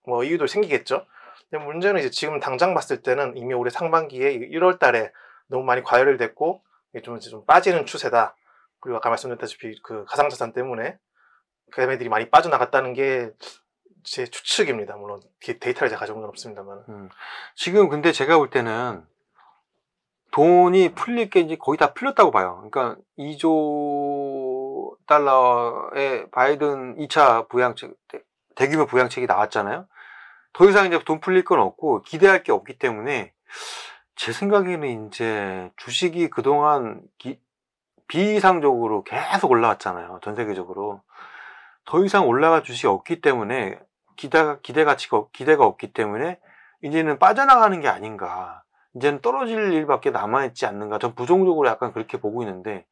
뭐 0.06 0.25
이유도 0.25 0.47
생기겠죠. 0.47 1.06
근데 1.53 1.63
문제는 1.65 1.99
이제 1.99 2.09
지금 2.09 2.39
당장 2.39 2.73
봤을 2.73 3.03
때는 3.03 3.37
이미 3.37 3.53
올해 3.53 3.69
상반기에 3.69 4.39
1월 4.39 4.79
달에 4.79 5.11
너무 5.45 5.63
많이 5.63 5.83
과열을 5.83 6.17
됐고 6.17 6.63
좀, 7.03 7.19
좀 7.19 7.45
빠지는 7.45 7.85
추세다. 7.85 8.35
그리고 8.79 8.97
아까 8.97 9.09
말씀드렸다시피 9.09 9.79
그 9.83 10.03
가상자산 10.05 10.51
때문에 10.53 10.97
개미들이 11.71 12.09
많이 12.09 12.29
빠져나갔다는 12.31 12.93
게 12.93 13.29
제 14.05 14.25
추측입니다. 14.25 14.97
물론 14.97 15.21
데- 15.41 15.57
데이터를 15.59 15.87
제가 15.87 15.97
가져온 16.01 16.19
건 16.19 16.27
없습니다만. 16.27 16.83
음, 16.89 17.09
지금 17.55 17.87
근데 17.87 18.11
제가 18.11 18.37
볼 18.37 18.49
때는 18.49 19.01
돈이 20.31 20.93
풀릴 20.93 21.29
게 21.29 21.39
이제 21.39 21.55
거의 21.55 21.77
다 21.77 21.93
풀렸다고 21.93 22.29
봐요. 22.31 22.67
그러니까 22.69 22.99
2조 23.17 24.97
달러의 25.07 26.29
바이든 26.31 26.97
2차 26.97 27.47
부양책, 27.47 27.93
대- 28.09 28.19
대규모 28.55 28.85
부양책이 28.87 29.25
나왔잖아요. 29.25 29.87
더 30.53 30.69
이상 30.69 30.85
이제 30.85 30.99
돈 31.03 31.19
풀릴 31.19 31.43
건 31.43 31.59
없고 31.59 32.03
기대할 32.03 32.43
게 32.43 32.51
없기 32.51 32.77
때문에 32.77 33.33
제 34.15 34.31
생각에는 34.31 35.07
이제 35.07 35.71
주식이 35.77 36.29
그동안 36.29 37.01
기- 37.17 37.41
비이상적으로 38.07 39.03
계속 39.03 39.49
올라왔잖아요. 39.51 40.19
전 40.21 40.35
세계적으로. 40.35 41.01
더 41.85 42.05
이상 42.05 42.27
올라갈 42.27 42.63
주식이 42.63 42.87
없기 42.87 43.21
때문에 43.21 43.79
기대가, 44.15 44.59
기대 44.61 44.83
가치가, 44.83 45.17
없- 45.17 45.31
기대가 45.33 45.65
없기 45.65 45.93
때문에 45.93 46.39
이제는 46.83 47.17
빠져나가는 47.17 47.79
게 47.81 47.87
아닌가. 47.87 48.63
이제는 48.95 49.21
떨어질 49.21 49.73
일밖에 49.73 50.11
남아있지 50.11 50.67
않는가. 50.67 50.99
전 50.99 51.15
부정적으로 51.15 51.67
약간 51.67 51.91
그렇게 51.91 52.19
보고 52.19 52.43
있는데, 52.43 52.85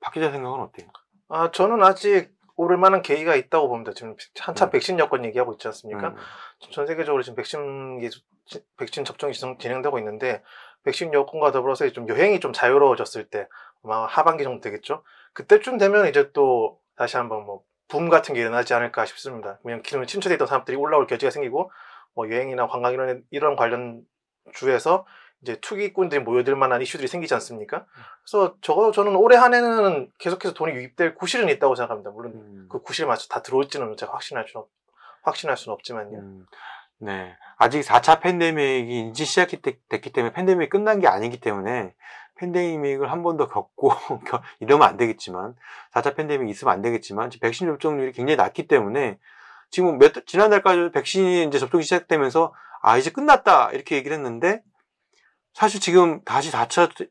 박 0.00 0.12
기자 0.12 0.30
생각은 0.32 0.60
어때요? 0.60 0.88
아, 1.28 1.50
저는 1.52 1.82
아직 1.82 2.36
오를 2.58 2.76
만한 2.76 3.02
계기가 3.02 3.36
있다고 3.36 3.68
봅니다. 3.68 3.92
지금 3.94 4.16
한참 4.40 4.68
음. 4.68 4.70
백신 4.72 4.98
여권 4.98 5.24
얘기하고 5.24 5.52
있지 5.52 5.68
않습니까? 5.68 6.08
음, 6.08 6.16
전 6.72 6.86
세계적으로 6.88 7.22
지금 7.22 7.36
백신, 7.36 8.00
기- 8.00 8.60
백신 8.76 9.04
접종이 9.04 9.32
진행- 9.32 9.58
진행되고 9.58 9.96
있는데, 10.00 10.42
백신 10.82 11.14
여권과 11.14 11.52
더불어서 11.52 11.88
좀 11.90 12.08
여행이 12.08 12.40
좀 12.40 12.52
자유로워졌을 12.52 13.28
때, 13.30 13.46
아마 13.84 14.06
하반기 14.06 14.42
정도 14.42 14.60
되겠죠? 14.60 15.04
그때쯤 15.34 15.78
되면 15.78 16.08
이제 16.08 16.32
또 16.32 16.80
다시 16.96 17.16
한번 17.16 17.44
뭐, 17.46 17.62
붐 17.86 18.08
같은 18.08 18.34
게 18.34 18.40
일어나지 18.40 18.74
않을까 18.74 19.06
싶습니다. 19.06 19.60
왜냐면 19.62 19.84
기존에 19.84 20.04
침체돼 20.06 20.34
있던 20.34 20.48
사람들이 20.48 20.76
올라올 20.76 21.06
겨지가 21.06 21.30
생기고, 21.30 21.70
뭐 22.14 22.28
여행이나 22.28 22.66
관광 22.66 22.92
이런, 22.92 23.22
이런 23.30 23.54
관련 23.54 24.02
주에서 24.52 25.06
이제 25.42 25.56
투기꾼들이 25.60 26.20
모여들 26.22 26.56
만한 26.56 26.82
이슈들이 26.82 27.06
생기지 27.08 27.32
않습니까? 27.34 27.86
그래서 28.24 28.56
적어도 28.60 28.90
저는 28.92 29.14
올해 29.16 29.36
한 29.36 29.54
해는 29.54 30.10
계속해서 30.18 30.54
돈이 30.54 30.72
유입될 30.74 31.14
구실은 31.14 31.48
있다고 31.48 31.74
생각합니다. 31.76 32.10
물론 32.10 32.32
음, 32.34 32.68
그 32.70 32.82
구실에 32.82 33.06
맞춰 33.06 33.28
다 33.28 33.42
들어올지는 33.42 33.96
제가 33.96 34.12
확신할 34.12 34.46
수 34.48 34.58
없, 34.58 34.68
확신할 35.22 35.56
수는 35.56 35.74
없지만요. 35.74 36.18
음, 36.18 36.46
네. 36.98 37.36
아직 37.56 37.80
4차 37.82 38.20
팬데믹이 38.20 39.08
이제 39.10 39.24
시작됐기 39.24 40.12
때문에 40.12 40.32
팬데믹이 40.32 40.68
끝난 40.70 40.98
게 41.00 41.06
아니기 41.06 41.38
때문에 41.40 41.94
팬데믹을 42.36 43.10
한 43.10 43.22
번 43.22 43.36
더 43.36 43.48
겪고, 43.48 43.90
겪- 44.26 44.42
이러면 44.60 44.86
안 44.88 44.96
되겠지만, 44.96 45.54
4차 45.92 46.14
팬데믹이 46.16 46.50
있으면 46.52 46.72
안 46.72 46.82
되겠지만, 46.82 47.30
지금 47.30 47.46
백신 47.48 47.66
접종률이 47.66 48.12
굉장히 48.12 48.36
낮기 48.36 48.68
때문에, 48.68 49.18
지금 49.70 49.98
몇, 49.98 50.12
달- 50.12 50.24
지난달까지 50.24 50.90
백신이 50.92 51.44
이제 51.44 51.58
접종이 51.58 51.82
시작되면서, 51.82 52.54
아, 52.80 52.96
이제 52.96 53.10
끝났다, 53.10 53.72
이렇게 53.72 53.96
얘기를 53.96 54.16
했는데, 54.16 54.62
사실 55.54 55.80
지금 55.80 56.22
다시 56.24 56.50
4차 56.52 56.94
대- 56.96 57.08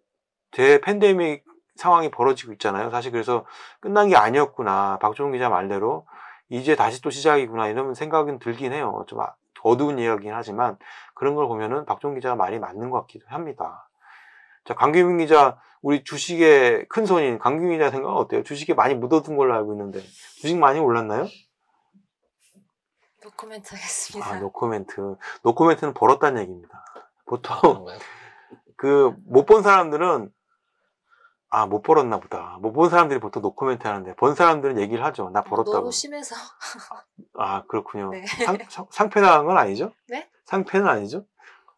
대 0.52 0.82
팬데믹 0.82 1.43
상황이 1.76 2.10
벌어지고 2.10 2.54
있잖아요. 2.54 2.89
사실 2.89 3.12
그래서 3.12 3.45
끝난 3.80 4.10
게 4.10 4.15
아니었구나. 4.15 4.97
박종훈 5.00 5.34
기자 5.34 5.50
말대로, 5.50 6.08
이제 6.50 6.76
다시 6.76 7.02
또 7.02 7.10
시작이구나, 7.10 7.67
이런 7.67 7.93
생각은 7.93 8.39
들긴 8.39 8.73
해요. 8.73 9.04
좀 9.08 9.19
아- 9.21 9.36
어두운 9.63 10.00
이야기긴 10.00 10.34
하지만, 10.34 10.78
그런 11.13 11.36
걸 11.36 11.47
보면은 11.47 11.86
박종훈 11.86 12.15
기자가 12.15 12.36
말이 12.36 12.58
맞는 12.58 12.89
것 12.89 13.02
같기도 13.02 13.26
합니다. 13.28 13.89
자, 14.65 14.73
강규민 14.73 15.17
기자, 15.17 15.60
우리 15.82 16.04
주식의 16.04 16.88
큰 16.89 17.06
손인 17.06 17.38
강규민 17.38 17.73
기자 17.78 17.91
생각은 17.91 18.15
어때요? 18.17 18.43
주식에 18.43 18.73
많이 18.73 18.95
묻어둔 18.95 19.36
걸로 19.38 19.54
알고 19.54 19.73
있는데, 19.73 20.00
주식 20.02 20.58
많이 20.58 20.80
올랐나요? 20.80 21.28
노코멘트 23.23 23.76
하겠습니다. 23.76 24.30
아, 24.32 24.39
노코멘트. 24.39 25.15
노코멘트는 25.43 25.93
벌었다는 25.93 26.41
얘기입니다. 26.43 26.86
보통, 27.26 27.86
그, 28.78 29.13
못 29.26 29.46
번 29.46 29.63
사람들은, 29.63 30.32
아, 31.50 31.66
못 31.66 31.82
벌었나 31.82 32.20
보다. 32.20 32.58
못 32.62 32.74
번 32.74 32.89
사람들이 32.90 33.20
보통 33.20 33.42
노코멘트 33.42 33.88
하는데, 33.88 34.16
번 34.15 34.36
사람들은 34.36 34.80
얘기를 34.80 35.04
하죠. 35.06 35.30
나 35.32 35.42
벌었다고. 35.42 35.78
너무 35.78 35.92
심해서 35.92 36.36
아, 37.38 37.63
그렇군요. 37.68 38.12
네. 38.12 38.26
상, 38.26 38.58
상, 38.70 38.88
상폐 38.91 39.22
나간 39.22 39.46
건 39.46 39.58
아니죠? 39.58 39.92
네? 40.08 40.30
상폐는 40.46 40.88
아니죠? 40.88 41.26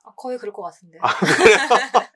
아, 0.04 0.12
거의 0.16 0.38
그럴 0.38 0.54
것 0.54 0.62
같은데. 0.64 0.98
아, 1.02 1.08
그래요? 1.16 1.58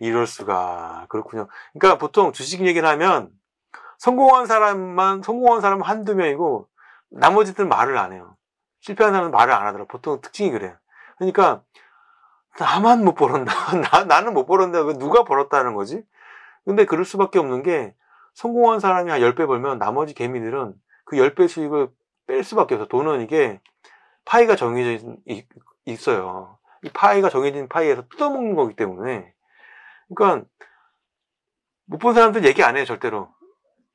이럴 0.00 0.26
수가. 0.26 1.06
그렇군요. 1.08 1.48
그러니까 1.72 1.98
보통 1.98 2.32
주식 2.32 2.60
얘기를 2.66 2.88
하면 2.88 3.30
성공한 3.98 4.46
사람만, 4.46 5.22
성공한 5.22 5.60
사람은 5.60 5.84
한두 5.84 6.14
명이고 6.14 6.68
나머지들은 7.10 7.68
말을 7.68 7.96
안 7.98 8.12
해요. 8.12 8.36
실패한 8.80 9.12
사람은 9.12 9.30
말을 9.32 9.52
안 9.54 9.66
하더라. 9.66 9.84
보통 9.86 10.20
특징이 10.20 10.50
그래요. 10.50 10.76
그러니까 11.18 11.62
나만 12.58 13.04
못 13.04 13.14
벌었나? 13.14 13.52
나, 13.92 14.04
나는 14.04 14.34
못 14.34 14.46
벌었는데 14.46 14.86
왜 14.86 14.94
누가 14.98 15.24
벌었다는 15.24 15.74
거지? 15.74 16.02
근데 16.64 16.84
그럴 16.84 17.04
수밖에 17.04 17.38
없는 17.38 17.62
게 17.62 17.94
성공한 18.34 18.80
사람이 18.80 19.10
한 19.10 19.20
10배 19.20 19.46
벌면 19.46 19.78
나머지 19.78 20.14
개미들은 20.14 20.74
그 21.04 21.16
10배 21.16 21.48
수익을 21.48 21.88
뺄 22.26 22.42
수밖에 22.44 22.74
없어. 22.74 22.86
돈은 22.88 23.22
이게 23.22 23.60
파이가 24.24 24.56
정해져 24.56 25.04
있, 25.26 25.46
있어요. 25.84 26.58
이 26.82 26.88
파이가 26.90 27.28
정해진 27.30 27.68
파이에서 27.68 28.08
뜯어먹는 28.08 28.54
거기 28.54 28.74
때문에 28.76 29.32
그러니까 30.14 30.46
못 31.86 31.98
본 31.98 32.14
사람들 32.14 32.44
얘기 32.44 32.62
안 32.62 32.76
해요 32.76 32.84
절대로 32.84 33.28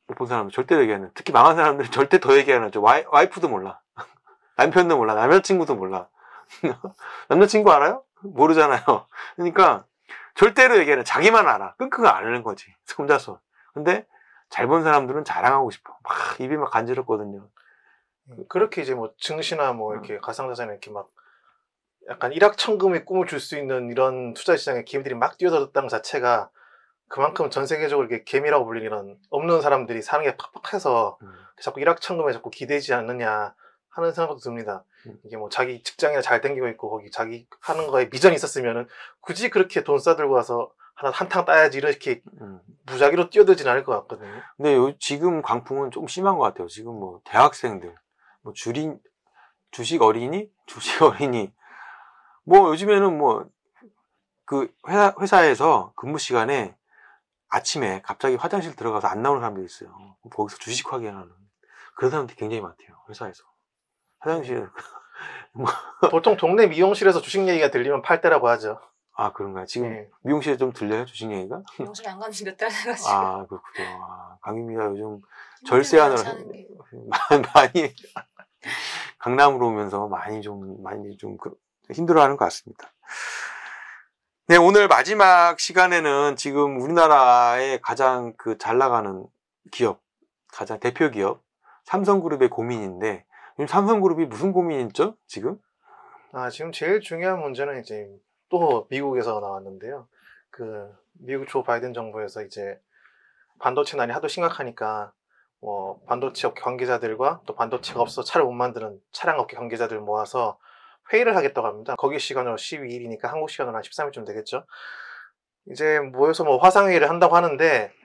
못 0.07 0.15
본 0.17 0.27
사람들 0.27 0.53
절대로 0.53 0.81
얘기 0.81 0.93
안 0.93 1.01
해요 1.01 1.11
특히 1.13 1.31
망한 1.33 1.55
사람들은 1.55 1.91
절대 1.91 2.19
더 2.19 2.35
얘기 2.37 2.51
안 2.53 2.63
하죠 2.63 2.81
와이, 2.81 3.03
와이프도 3.09 3.49
몰라 3.49 3.79
남편도 4.57 4.97
몰라 4.97 5.13
남자친구도 5.15 5.75
몰라 5.75 6.07
남자친구 7.29 7.71
알아요? 7.71 8.03
모르잖아요 8.23 8.81
그러니까 9.35 9.85
절대로 10.35 10.77
얘기 10.77 10.91
안 10.91 10.99
해. 10.99 11.03
자기만 11.03 11.47
알아 11.47 11.75
끙끙 11.75 12.05
앓는 12.05 12.43
거지 12.43 12.73
혼자서 12.97 13.39
근데 13.73 14.05
잘 14.49 14.67
본 14.67 14.83
사람들은 14.83 15.23
자랑하고 15.23 15.71
싶어 15.71 15.95
막 16.03 16.39
입이 16.39 16.57
막 16.57 16.71
간지럽거든요 16.71 17.47
그렇게 18.49 18.81
이제 18.81 18.93
뭐 18.95 19.13
증시나 19.17 19.73
뭐 19.73 19.93
이렇게 19.93 20.17
가상자산에 20.19 20.71
이렇게 20.71 20.91
막 20.91 21.09
약간 22.09 22.31
일확천금의 22.33 23.05
꿈을 23.05 23.27
줄 23.27 23.39
수 23.39 23.57
있는 23.57 23.89
이런 23.91 24.33
투자 24.33 24.55
시장에 24.57 24.83
개미들이 24.83 25.15
막 25.15 25.37
뛰어들었다는 25.37 25.87
것 25.87 25.95
자체가 25.95 26.49
그만큼 27.07 27.49
전 27.49 27.65
세계적으로 27.65 28.07
이렇게 28.07 28.23
개미라고 28.23 28.65
불리는 28.65 28.85
이런 28.87 29.17
없는 29.29 29.61
사람들이 29.61 30.01
사는 30.01 30.23
게 30.25 30.35
팍팍해서 30.37 31.17
음. 31.21 31.33
자꾸 31.61 31.79
일확천금에 31.81 32.31
자꾸 32.33 32.49
기대지 32.49 32.93
않느냐 32.93 33.53
하는 33.89 34.11
생각도 34.13 34.37
듭니다. 34.39 34.83
음. 35.07 35.19
이게 35.25 35.37
뭐 35.37 35.49
자기 35.49 35.83
직장이나 35.83 36.21
잘 36.21 36.41
땡기고 36.41 36.67
있고 36.69 36.89
거기 36.89 37.11
자기 37.11 37.47
하는 37.59 37.87
거에 37.87 38.09
비전이 38.09 38.35
있었으면은 38.35 38.87
굳이 39.21 39.49
그렇게 39.49 39.83
돈 39.83 39.99
싸들고 39.99 40.33
와서 40.33 40.71
하나 40.95 41.11
한탕 41.11 41.45
따야지 41.45 41.77
이렇게 41.77 42.21
음. 42.41 42.59
무작위로 42.85 43.29
뛰어들진 43.29 43.67
않을 43.67 43.83
것 43.83 43.93
같거든요. 44.01 44.41
근데 44.57 44.75
요, 44.75 44.97
지금 44.99 45.41
광풍은 45.41 45.91
좀 45.91 46.07
심한 46.07 46.37
것 46.37 46.43
같아요. 46.43 46.67
지금 46.67 46.93
뭐 46.99 47.21
대학생들, 47.25 47.95
뭐 48.41 48.53
주린 48.53 48.99
주식 49.71 50.01
어린이, 50.01 50.49
주식 50.67 51.01
어린이, 51.01 51.51
뭐 52.43 52.69
요즘에는 52.69 53.17
뭐 53.17 53.49
그 54.51 54.69
회사 54.89 55.15
회사에서 55.17 55.93
근무 55.95 56.17
시간에 56.17 56.75
아침에 57.47 58.01
갑자기 58.01 58.35
화장실 58.35 58.75
들어가서 58.75 59.07
안 59.07 59.21
나오는 59.21 59.39
사람들이 59.39 59.65
있어요. 59.65 60.17
거기서 60.29 60.57
주식 60.57 60.91
확인하는 60.91 61.31
그런 61.95 62.11
사람들이 62.11 62.35
굉장히 62.37 62.59
많대요. 62.61 62.89
회사에서 63.07 63.45
화장실 64.21 64.69
보통 66.11 66.37
동네 66.37 66.67
미용실에서 66.67 67.21
주식 67.21 67.47
얘기가 67.47 67.69
들리면 67.71 68.01
팔 68.01 68.21
때라고 68.21 68.47
하죠. 68.49 68.79
아 69.13 69.33
그런가요? 69.33 69.65
지금 69.65 69.89
네. 69.89 70.09
미용실에 70.23 70.57
좀 70.57 70.71
들려요 70.71 71.05
주식 71.05 71.29
얘기가? 71.31 71.61
미용실 71.79 72.07
안 72.07 72.17
가는 72.19 72.31
지몇 72.31 72.55
달 72.57 72.69
돼가지고. 72.69 73.09
아 73.09 73.45
그렇군요. 73.47 73.99
아, 74.03 74.37
강유미가 74.41 74.85
요즘 74.91 75.21
절세 75.67 75.99
하느라 75.99 76.17
사는 76.17 76.51
게. 76.51 76.67
많이 77.53 77.93
강남으로 79.19 79.67
오면서 79.67 80.07
많이 80.07 80.41
좀 80.41 80.81
많이 80.81 81.17
좀 81.17 81.37
그- 81.37 81.53
힘들어하는 81.91 82.37
것 82.37 82.45
같습니다. 82.45 82.91
네 84.47 84.57
오늘 84.57 84.87
마지막 84.87 85.59
시간에는 85.59 86.35
지금 86.35 86.79
우리나라의 86.81 87.81
가장 87.81 88.33
그 88.37 88.57
잘 88.57 88.77
나가는 88.77 89.25
기업, 89.71 90.01
가장 90.51 90.79
대표 90.79 91.09
기업 91.11 91.43
삼성그룹의 91.85 92.49
고민인데 92.49 93.25
삼성그룹이 93.67 94.25
무슨 94.25 94.51
고민이 94.51 94.83
있죠? 94.87 95.15
지금? 95.27 95.57
아, 96.33 96.49
지금 96.49 96.71
제일 96.71 97.01
중요한 97.01 97.39
문제는 97.41 97.81
이제 97.81 98.07
또 98.49 98.87
미국에서 98.89 99.39
나왔는데요. 99.39 100.07
그 100.49 100.91
미국 101.13 101.47
조 101.47 101.63
바이든 101.63 101.93
정부에서 101.93 102.43
이제 102.43 102.79
반도체 103.59 103.97
난이 103.97 104.11
하도 104.11 104.27
심각하니까 104.27 105.13
뭐 105.59 106.01
반도체 106.07 106.47
업계 106.47 106.61
관계자들과 106.61 107.41
또 107.45 107.55
반도체가 107.55 108.01
없어 108.01 108.23
차를 108.23 108.45
못 108.45 108.53
만드는 108.53 108.99
차량 109.11 109.39
업계 109.39 109.55
관계자들 109.55 109.99
모아서 109.99 110.57
회의를 111.13 111.35
하겠다고 111.35 111.67
합니다. 111.67 111.95
거기 111.97 112.19
시간으로 112.19 112.55
12일이니까 112.55 113.23
한국 113.23 113.49
시간으로 113.49 113.75
한 113.75 113.83
13일쯤 113.83 114.25
되겠죠. 114.25 114.65
이제 115.69 115.99
모여서 115.99 116.43
뭐 116.43 116.57
화상회의를 116.57 117.09
한다고 117.09 117.35
하는데 117.35 117.91
어 117.93 118.00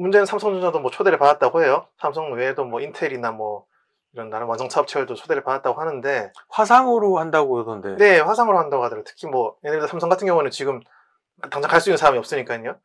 문제는 0.00 0.24
삼성전자도 0.24 0.80
뭐 0.80 0.90
초대를 0.90 1.18
받았다고 1.18 1.62
해요. 1.62 1.86
삼성 1.98 2.32
외에도 2.32 2.64
뭐 2.64 2.80
인텔이나 2.80 3.32
뭐 3.32 3.66
이런 4.14 4.30
다른 4.30 4.46
완성차 4.46 4.80
업체들도 4.80 5.14
초대를 5.14 5.44
받았다고 5.44 5.78
하는데 5.78 6.32
화상으로 6.48 7.18
한다고 7.18 7.52
그러던데. 7.52 7.96
네, 7.96 8.18
화상으로 8.18 8.58
한다고 8.58 8.82
하더라고요. 8.82 9.04
특히 9.06 9.28
뭐, 9.28 9.56
예를 9.62 9.78
들어 9.78 9.86
삼성 9.86 10.08
같은 10.08 10.26
경우는 10.26 10.50
지금 10.50 10.80
당장 11.50 11.70
갈 11.70 11.80
수 11.80 11.90
있는 11.90 11.98
사람이 11.98 12.18
없으니까요. 12.18 12.76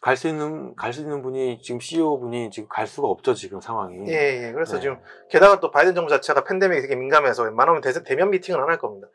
갈수 0.00 0.26
있는 0.28 0.74
갈 0.74 0.94
수 0.94 1.02
있는 1.02 1.20
분이 1.20 1.60
지금 1.60 1.80
CEO 1.80 2.18
분이 2.18 2.50
지금 2.50 2.66
갈 2.70 2.86
수가 2.86 3.06
없죠 3.08 3.34
지금 3.34 3.60
상황이. 3.60 4.10
예, 4.10 4.46
예. 4.46 4.52
그래서 4.52 4.76
네. 4.76 4.80
지금, 4.80 5.00
게다가 5.28 5.60
또 5.60 5.70
바이든 5.70 5.94
정부 5.94 6.08
자체가 6.08 6.44
팬데믹에 6.44 6.80
되게 6.80 6.96
민감해서 6.96 7.42
웬만하면 7.42 7.82
대, 7.82 7.92
대면 8.02 8.30
미팅은 8.30 8.58
안 8.58 8.70
할 8.70 8.78
겁니다. 8.78 9.06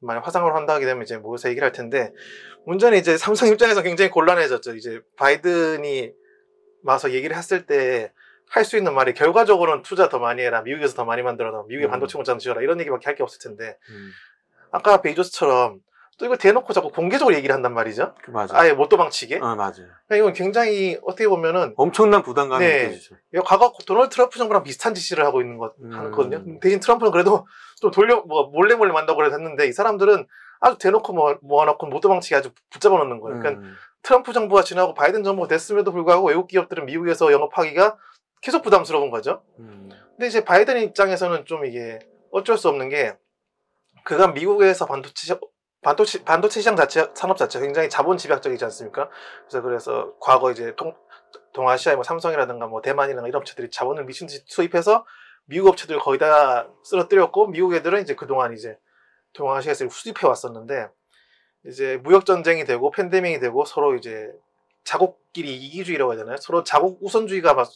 만약 0.00 0.26
화상으로 0.26 0.56
한다 0.56 0.72
하게 0.72 0.86
되면 0.86 1.02
이제 1.02 1.18
모여서 1.18 1.50
얘기를 1.50 1.66
할 1.66 1.72
텐데, 1.72 2.14
문제는 2.64 2.96
이제 2.96 3.18
삼성 3.18 3.48
입장에서 3.48 3.82
굉장히 3.82 4.10
곤란해졌죠. 4.10 4.74
이제 4.74 5.02
바이든이 5.18 6.14
와서 6.84 7.12
얘기를 7.12 7.36
했을 7.36 7.66
때, 7.66 8.12
할 8.48 8.64
수 8.64 8.76
있는 8.76 8.94
말이 8.94 9.14
결과적으로는 9.14 9.82
투자 9.82 10.08
더 10.08 10.18
많이 10.18 10.42
해라. 10.42 10.62
미국에서 10.62 10.94
더 10.96 11.04
많이 11.04 11.22
만들어라. 11.22 11.62
미국의 11.68 11.86
음. 11.88 11.90
반도체 11.90 12.14
공장 12.18 12.38
지어라. 12.38 12.62
이런 12.62 12.80
얘기밖에 12.80 13.04
할 13.06 13.14
게 13.14 13.22
없을 13.22 13.38
텐데, 13.40 13.78
음, 13.90 14.10
아까 14.72 15.00
베이조스처럼 15.02 15.78
또 16.18 16.26
이걸 16.26 16.36
대놓고 16.36 16.72
자꾸 16.72 16.90
공개적으로 16.90 17.34
얘기를 17.36 17.54
한단 17.54 17.72
말이죠. 17.74 18.14
그 18.22 18.30
맞아. 18.32 18.58
아예 18.58 18.72
못 18.72 18.88
도망치게. 18.88 19.38
어 19.38 19.54
맞아요. 19.54 19.72
그러니까 20.06 20.16
이건 20.16 20.32
굉장히 20.34 20.98
어떻게 21.04 21.26
보면은 21.28 21.72
엄청난 21.76 22.22
부담감이 22.22 22.64
네. 22.66 22.86
느껴지죠. 22.88 23.14
이거 23.32 23.42
과거 23.44 23.72
도널드 23.86 24.10
트럼프 24.14 24.36
정부랑 24.36 24.62
비슷한 24.64 24.94
짓을 24.94 25.24
하고 25.24 25.40
있는 25.40 25.56
거 25.56 25.72
음. 25.82 25.92
하거든요. 25.94 26.58
대신 26.60 26.78
트럼프는 26.80 27.10
그래도 27.12 27.46
좀 27.80 27.90
돌려 27.90 28.20
뭐 28.22 28.50
몰래 28.50 28.74
몰래 28.74 28.92
만다고 28.92 29.16
그래도 29.16 29.34
했는데 29.36 29.66
이 29.66 29.72
사람들은 29.72 30.26
아주 30.60 30.76
대놓고 30.78 31.12
뭐 31.14 31.38
모아놓고 31.40 31.86
못 31.86 32.00
도망치게 32.00 32.36
아주 32.36 32.50
붙잡아 32.68 32.98
놓는 32.98 33.20
거예요. 33.20 33.38
그러니까 33.40 33.62
음, 33.62 33.74
트럼프 34.02 34.32
정부가 34.32 34.62
지나고 34.62 34.94
바이든 34.94 35.24
정부가 35.24 35.48
됐음에도 35.48 35.92
불구하고 35.92 36.28
외국 36.28 36.48
기업들은 36.48 36.86
미국에서 36.86 37.32
영업하기가 37.32 37.98
계속 38.40 38.62
부담스러운 38.62 39.10
거죠. 39.10 39.42
음, 39.58 39.90
근데 40.16 40.26
이제 40.26 40.44
바이든 40.44 40.80
입장에서는 40.80 41.44
좀 41.44 41.64
이게 41.66 41.98
어쩔 42.32 42.56
수 42.56 42.68
없는 42.68 42.88
게 42.88 43.16
그간 44.04 44.32
미국에서 44.34 44.86
반도체 44.86 45.26
시- 45.26 45.40
반도체 45.82 46.24
반도체 46.24 46.60
시장 46.60 46.76
자체 46.76 47.08
산업 47.14 47.36
자체가 47.36 47.64
굉장히 47.64 47.88
자본 47.90 48.16
집약적이지 48.18 48.64
않습니까? 48.66 49.08
그래서 49.48 49.62
그래서 49.62 50.12
과거 50.20 50.50
이제 50.50 50.74
동 50.76 50.94
동아시아의 51.52 51.96
뭐 51.96 52.02
삼성이라든가 52.04 52.66
뭐 52.66 52.80
대만이라든가 52.80 53.28
이런 53.28 53.40
업체들이 53.40 53.70
자본을 53.70 54.04
미친 54.04 54.26
듯이 54.26 54.42
수입해서 54.46 55.04
미국 55.46 55.68
업체들 55.70 55.98
거의 55.98 56.18
다 56.18 56.68
쓰러뜨렸고 56.84 57.48
미국 57.48 57.74
애들은 57.74 58.02
이제 58.02 58.14
그동안 58.14 58.52
이제 58.52 58.78
동아시아에서 59.32 59.88
수입해 59.88 60.26
왔었는데 60.26 60.88
이제 61.66 61.98
무역 62.02 62.24
전쟁이 62.26 62.64
되고 62.64 62.90
팬데믹이 62.90 63.38
되고 63.40 63.64
서로 63.64 63.94
이제 63.94 64.30
자국끼리 64.84 65.54
이기주의라고 65.56 66.12
하잖아요. 66.12 66.36
서로 66.38 66.64
자국 66.64 66.98
우선주의가 67.02 67.54
막 67.54 67.68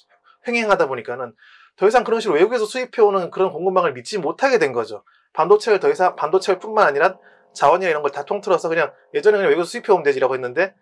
횡행하다 0.48 0.88
보니까는 0.88 1.34
더 1.76 1.86
이상 1.88 2.04
그런 2.04 2.20
식으로 2.20 2.38
외국에서 2.38 2.64
수입해오는 2.66 3.30
그런 3.30 3.50
공급망을 3.52 3.92
믿지 3.92 4.18
못하게 4.18 4.58
된 4.58 4.72
거죠. 4.72 5.04
반도체를 5.32 5.80
더 5.80 5.90
이상 5.90 6.16
반도체뿐만 6.16 6.86
아니라 6.86 7.18
자원이나 7.54 7.90
이런 7.90 8.02
걸 8.02 8.10
다 8.10 8.24
통틀어서 8.24 8.68
그냥 8.68 8.92
예전에 9.12 9.36
그냥 9.36 9.50
외국에서 9.50 9.68
수입해오면 9.70 10.02
되지라고 10.04 10.34
했는데 10.34 10.74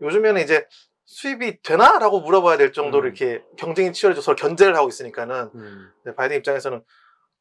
요즘에는 0.00 0.40
이제 0.42 0.66
수입이 1.04 1.62
되나라고 1.62 2.20
물어봐야 2.20 2.56
될 2.56 2.72
정도로 2.72 3.04
음. 3.04 3.06
이렇게 3.06 3.42
경쟁이 3.56 3.92
치열해져서 3.92 4.24
서로 4.24 4.36
견제를 4.36 4.76
하고 4.76 4.88
있으니까는 4.88 5.50
음, 5.54 5.90
네, 6.04 6.14
바이든 6.14 6.36
입장에서는 6.38 6.82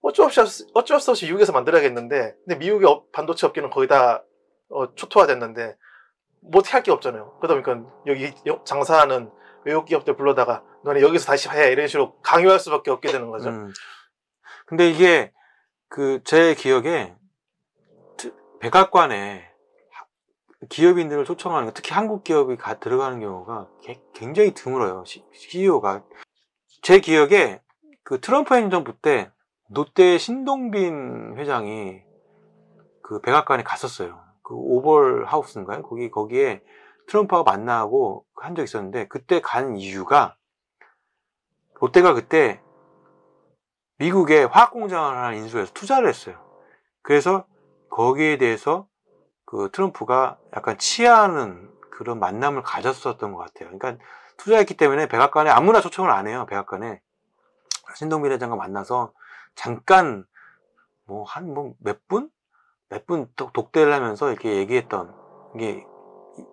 어쩔 0.01 0.31
수 0.31 0.41
없이 0.41 0.65
어쩔 0.73 0.99
수 0.99 1.11
없이 1.11 1.25
미국에서 1.25 1.51
만들어야겠는데 1.53 2.35
근데 2.45 2.55
미국의 2.57 2.87
업- 2.87 3.11
반도체 3.11 3.45
업계는 3.47 3.69
거의 3.69 3.87
다 3.87 4.23
어, 4.71 4.93
초토화됐는데 4.95 5.77
뭐 6.41 6.59
어떻게 6.59 6.71
할게 6.73 6.91
없잖아요. 6.91 7.37
그러다 7.39 7.53
보니까 7.61 7.89
여기 8.07 8.33
여- 8.47 8.63
장사하는 8.63 9.31
외국 9.63 9.85
기업들 9.85 10.15
불러다가 10.15 10.63
너네 10.83 11.01
여기서 11.01 11.25
다시 11.27 11.49
해 11.49 11.71
이런 11.71 11.87
식으로 11.87 12.19
강요할 12.21 12.59
수밖에 12.59 12.89
없게 12.89 13.11
되는 13.11 13.29
거죠. 13.29 13.49
음. 13.49 13.71
근데 14.65 14.89
이게 14.89 15.31
그 15.89 16.23
제 16.23 16.55
기억에 16.55 17.15
트- 18.17 18.33
백악관에 18.59 19.49
하- 19.91 20.05
기업인들을 20.69 21.25
초청하는 21.25 21.67
거, 21.67 21.73
특히 21.73 21.93
한국 21.93 22.23
기업이 22.23 22.55
가, 22.57 22.79
들어가는 22.79 23.19
경우가 23.19 23.67
개- 23.83 24.01
굉장히 24.13 24.53
드물어요. 24.53 25.03
CEO가 25.05 26.03
제 26.81 26.99
기억에 26.99 27.61
그 28.03 28.19
트럼프 28.19 28.55
행정부 28.55 28.97
때 28.97 29.31
롯데 29.69 30.17
신동빈 30.17 31.35
회장이 31.37 32.01
그 33.03 33.21
백악관에 33.21 33.63
갔었어요. 33.63 34.21
그 34.51 34.57
오벌 34.57 35.25
하우스인가요? 35.27 35.81
거기 35.83 36.11
거기에 36.11 36.61
트럼프하고 37.07 37.45
만나고 37.45 38.25
한 38.35 38.53
적 38.55 38.63
있었는데 38.63 39.07
그때 39.07 39.39
간 39.39 39.77
이유가 39.77 40.35
롯데가 41.79 42.13
그때 42.13 42.61
미국에 43.97 44.43
화학 44.43 44.71
공장을 44.71 45.15
하나 45.15 45.33
인수해서 45.33 45.71
투자를 45.73 46.09
했어요. 46.09 46.37
그래서 47.01 47.45
거기에 47.89 48.37
대해서 48.37 48.87
그 49.45 49.69
트럼프가 49.71 50.37
약간 50.55 50.77
치하하는 50.77 51.71
그런 51.91 52.19
만남을 52.19 52.63
가졌었던 52.63 53.31
것 53.31 53.37
같아요. 53.39 53.69
그러니까 53.77 54.03
투자했기 54.37 54.75
때문에 54.75 55.07
백악관에 55.07 55.49
아무나 55.49 55.79
초청을 55.79 56.11
안 56.11 56.27
해요. 56.27 56.45
백악관에 56.49 57.01
신동빈 57.95 58.33
회장과 58.33 58.57
만나서 58.57 59.13
잠깐 59.55 60.25
뭐 61.05 61.23
한 61.25 61.53
뭐 61.53 61.75
몇 61.79 62.05
분? 62.09 62.29
몇 62.91 63.05
분 63.05 63.27
독대를 63.35 63.93
하면서 63.93 64.29
이렇게 64.29 64.57
얘기했던 64.57 65.13
이게 65.55 65.85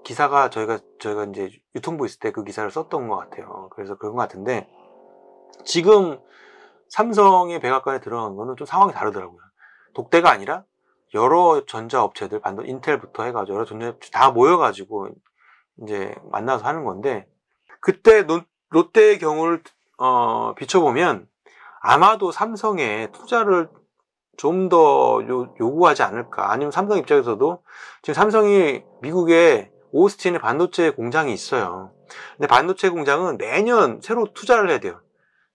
기사가 0.04 0.50
저희가 0.50 0.78
저희가 1.00 1.24
이제 1.24 1.50
유통부 1.74 2.06
있을 2.06 2.20
때 2.20 2.30
그 2.32 2.44
기사를 2.44 2.68
썼던 2.70 3.08
것 3.08 3.16
같아요. 3.16 3.68
그래서 3.74 3.96
그런 3.96 4.14
것 4.14 4.20
같은데 4.22 4.68
지금 5.64 6.20
삼성의 6.90 7.60
백악관에 7.60 8.00
들어간 8.00 8.36
거는 8.36 8.56
좀 8.56 8.66
상황이 8.66 8.92
다르더라고요. 8.92 9.38
독대가 9.94 10.30
아니라 10.30 10.64
여러 11.14 11.64
전자업체들, 11.66 12.40
반도 12.40 12.62
인텔부터 12.64 13.24
해가지고 13.24 13.56
여러 13.56 13.64
전자업체 13.64 14.10
다 14.10 14.30
모여가지고 14.30 15.08
이제 15.82 16.14
만나서 16.30 16.64
하는 16.64 16.84
건데 16.84 17.26
그때 17.80 18.22
노- 18.26 18.42
롯데의 18.70 19.18
경우를 19.18 19.62
어, 19.98 20.54
비춰보면 20.54 21.28
아마도 21.80 22.30
삼성에 22.30 23.08
투자를 23.12 23.68
좀 24.38 24.68
더 24.68 25.20
요구하지 25.60 26.02
않을까. 26.02 26.50
아니면 26.50 26.70
삼성 26.70 26.96
입장에서도 26.96 27.62
지금 28.02 28.14
삼성이 28.14 28.82
미국에 29.02 29.70
오스틴에 29.92 30.38
반도체 30.38 30.90
공장이 30.90 31.34
있어요. 31.34 31.92
근데 32.36 32.46
반도체 32.46 32.88
공장은 32.88 33.36
매년 33.36 34.00
새로 34.02 34.32
투자를 34.32 34.70
해야 34.70 34.78
돼요. 34.78 35.00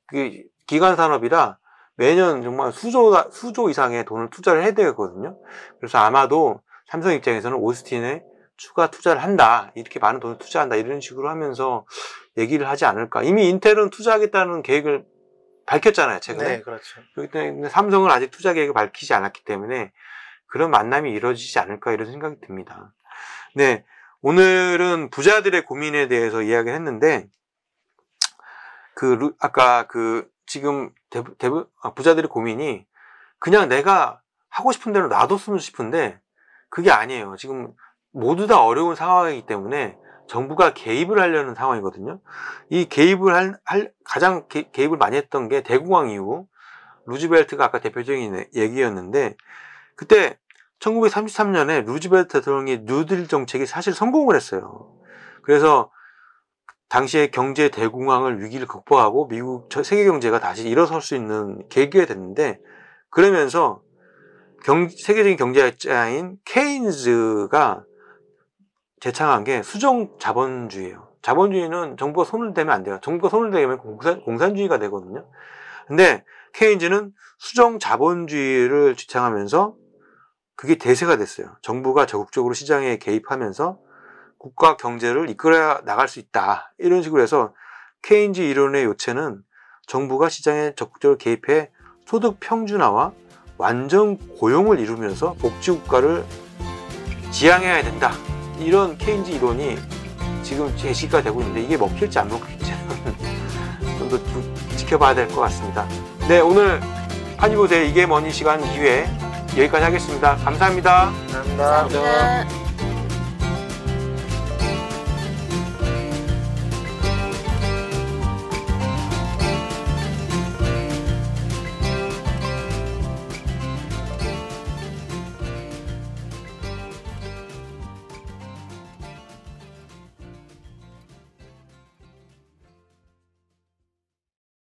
그 0.08 0.44
기간 0.68 0.96
산업이라 0.96 1.58
매년 1.96 2.42
정말 2.42 2.72
수조 2.72 3.32
수조 3.32 3.70
이상의 3.70 4.06
돈을 4.06 4.30
투자를 4.30 4.64
해야 4.64 4.72
되거든요. 4.74 5.38
그래서 5.80 6.00
아마도 6.00 6.62
삼성 6.88 7.14
입장에서는 7.14 7.58
오스틴에 7.58 8.24
추가 8.58 8.92
투자를 8.92 9.24
한다. 9.24 9.72
이렇게 9.76 10.00
많은 10.00 10.20
돈을 10.20 10.38
투자한다. 10.38 10.76
이런 10.76 11.00
식으로 11.00 11.30
하면서 11.30 11.86
얘기를 12.38 12.68
하지 12.68 12.86
않을까. 12.86 13.24
이미 13.24 13.50
인텔은 13.50 13.90
투자하겠다는 13.92 14.62
계획을 14.64 15.06
밝혔잖아요, 15.66 16.20
최근에. 16.20 16.50
네, 16.58 16.62
그렇죠. 16.62 17.02
그렇기 17.16 17.32
때문에 17.32 17.70
삼성은 17.70 18.12
아직 18.12 18.32
투자 18.32 18.54
계획을 18.54 18.74
밝히지 18.74 19.14
않았기 19.14 19.44
때문에 19.46 19.92
그런 20.48 20.72
만남이 20.72 21.12
이루어지지 21.12 21.58
않을까 21.60 21.92
이런 21.94 22.12
생각이 22.12 22.38
듭니다. 22.42 22.94
네. 23.56 23.86
오늘은 24.22 25.10
부자들의 25.10 25.66
고민에 25.66 26.08
대해서 26.08 26.42
이야기를 26.42 26.74
했는데, 26.76 27.28
그, 28.96 29.06
루- 29.06 29.36
아까 29.40 29.88
그, 29.88 30.30
지금 30.46 30.92
대부, 31.10 31.36
대부, 31.38 31.68
아, 31.82 31.94
부자들의 31.94 32.30
고민이 32.30 32.86
그냥 33.40 33.68
내가 33.68 34.22
하고 34.50 34.72
싶은 34.72 34.94
대로 34.94 35.08
놔뒀으면 35.08 35.60
싶은데, 35.60 36.20
그게 36.70 36.92
아니에요. 36.92 37.36
지금 37.38 37.74
모두 38.12 38.48
다 38.48 38.62
어려운 38.64 38.96
상황이기 38.96 39.46
때문에 39.46 39.98
정부가 40.28 40.74
개입을 40.74 41.20
하려는 41.20 41.56
상황이거든요. 41.56 42.20
이 42.70 42.86
개입을 42.86 43.34
할, 43.34 43.60
할- 43.66 43.92
가장 44.04 44.48
개, 44.48 44.66
입을 44.78 44.98
많이 44.98 45.18
했던 45.18 45.48
게 45.50 45.62
대공황 45.62 46.10
이후 46.10 46.48
루즈벨트가 47.06 47.66
아까 47.66 47.80
대표적인 47.80 48.46
얘기였는데 48.56 49.36
그때 49.96 50.38
1933년에 50.80 51.86
루즈벨트 51.86 52.40
대통령이 52.40 52.84
뉴딜 52.84 53.28
정책이 53.28 53.66
사실 53.66 53.94
성공을 53.94 54.36
했어요. 54.36 54.92
그래서 55.44 55.92
당시에 56.90 57.28
경제 57.28 57.70
대공황을 57.70 58.42
위기를 58.44 58.68
극복하고 58.68 59.28
미국 59.28 59.70
저- 59.70 59.84
세계 59.84 60.06
경제가 60.06 60.40
다시 60.40 60.68
일어설 60.68 61.02
수 61.02 61.16
있는 61.16 61.68
계기가 61.70 62.06
됐는데 62.06 62.60
그러면서 63.10 63.82
경- 64.64 64.88
세계적인 64.90 65.38
경제학자인 65.38 66.38
케인즈가 66.46 67.84
제창한 69.04 69.44
게 69.44 69.62
수정 69.64 70.18
자본주의예요. 70.18 71.10
자본주의는 71.22 71.98
정부가 71.98 72.24
손을 72.26 72.54
대면 72.54 72.74
안 72.74 72.84
돼요. 72.84 73.00
정부가 73.02 73.28
손을 73.28 73.52
대면 73.52 73.78
공산, 73.78 74.22
공산 74.22 74.56
주의가 74.56 74.80
되거든요. 74.80 75.28
근데 75.88 76.24
케인즈는 76.54 77.12
수정 77.38 77.80
자본주의를 77.80 78.96
주창하면서 78.96 79.76
그게 80.56 80.76
대세가 80.76 81.18
됐어요. 81.18 81.48
정부가 81.62 82.06
적극적으로 82.06 82.54
시장에 82.54 82.96
개입하면서 82.96 83.78
국가 84.38 84.78
경제를 84.78 85.30
이끌어 85.30 85.82
나갈 85.84 86.08
수 86.08 86.20
있다. 86.20 86.74
이런 86.78 87.02
식으로 87.02 87.22
해서 87.22 87.54
케인즈 88.04 88.40
이론의 88.40 88.86
요체는 88.86 89.44
정부가 89.86 90.30
시장에 90.30 90.76
적극적으로 90.76 91.18
개입해 91.18 91.72
소득 92.06 92.40
평준화와 92.40 93.12
완전 93.58 94.18
고용을 94.38 94.80
이루면서 94.80 95.34
복지국가를 95.34 96.24
지향해야 97.32 97.84
된다. 97.84 98.14
이런 98.66 98.98
케인즈 98.98 99.32
이론이 99.32 99.78
지금 100.44 100.76
제시가 100.78 101.22
되고 101.22 101.42
있는데 101.42 101.62
이게 101.62 101.78
먹힐지 101.78 102.20
안 102.20 102.28
먹힐지는 102.30 102.78
좀 104.00 104.10
더 104.10 104.20
지켜봐야 104.76 105.16
될 105.16 105.28
것 105.30 105.42
같습니다. 105.42 105.88
네, 106.28 106.40
오늘 106.40 106.80
파니보세 107.38 107.86
이게 107.88 108.06
뭐니 108.06 108.32
시간 108.32 108.62
2회 108.62 109.06
여기까지 109.58 109.84
하겠습니다. 109.86 110.36
감사합니다. 110.38 111.12
감사합니다. 111.32 111.66
감사합니다. 111.82 112.63